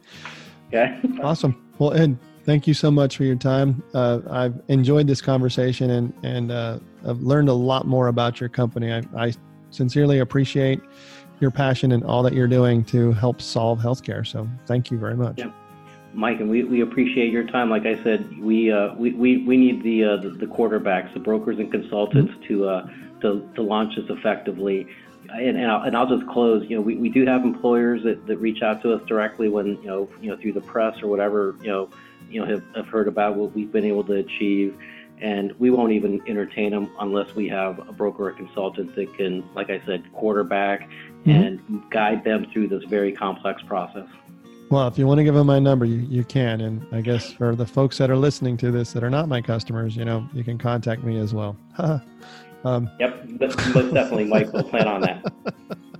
[0.68, 1.02] Okay.
[1.22, 1.62] awesome.
[1.78, 3.84] Well, Ed, thank you so much for your time.
[3.94, 8.50] Uh, I've enjoyed this conversation and, and uh, I've learned a lot more about your
[8.50, 8.92] company.
[8.92, 9.34] I, I
[9.70, 10.82] sincerely appreciate
[11.40, 14.26] your passion and all that you're doing to help solve healthcare.
[14.26, 15.40] So thank you very much.
[15.40, 15.52] Yeah.
[16.14, 17.70] Mike, and we, we appreciate your time.
[17.70, 21.22] Like I said, we uh, we, we, we need the, uh, the, the quarterbacks, the
[21.22, 22.48] brokers and consultants mm-hmm.
[22.48, 22.88] to, uh,
[23.22, 24.88] to to launch this effectively
[25.34, 26.66] and, and, I'll, and I'll just close.
[26.70, 29.68] You know, we, we do have employers that, that reach out to us directly when
[29.82, 31.90] you know you know through the press or whatever you know
[32.32, 34.78] you know have, have heard about what we've been able to achieve,
[35.20, 39.44] and we won't even entertain them unless we have a broker or consultant that can,
[39.54, 40.90] like I said, quarterback
[41.26, 41.32] mm-hmm.
[41.32, 44.08] and guide them through this very complex process.
[44.70, 46.62] Well, if you want to give them my number, you, you can.
[46.62, 49.42] And I guess for the folks that are listening to this that are not my
[49.42, 51.58] customers, you know, you can contact me as well.
[52.64, 54.54] Um, yep, most definitely, Mike.
[54.54, 55.34] We'll plan on that.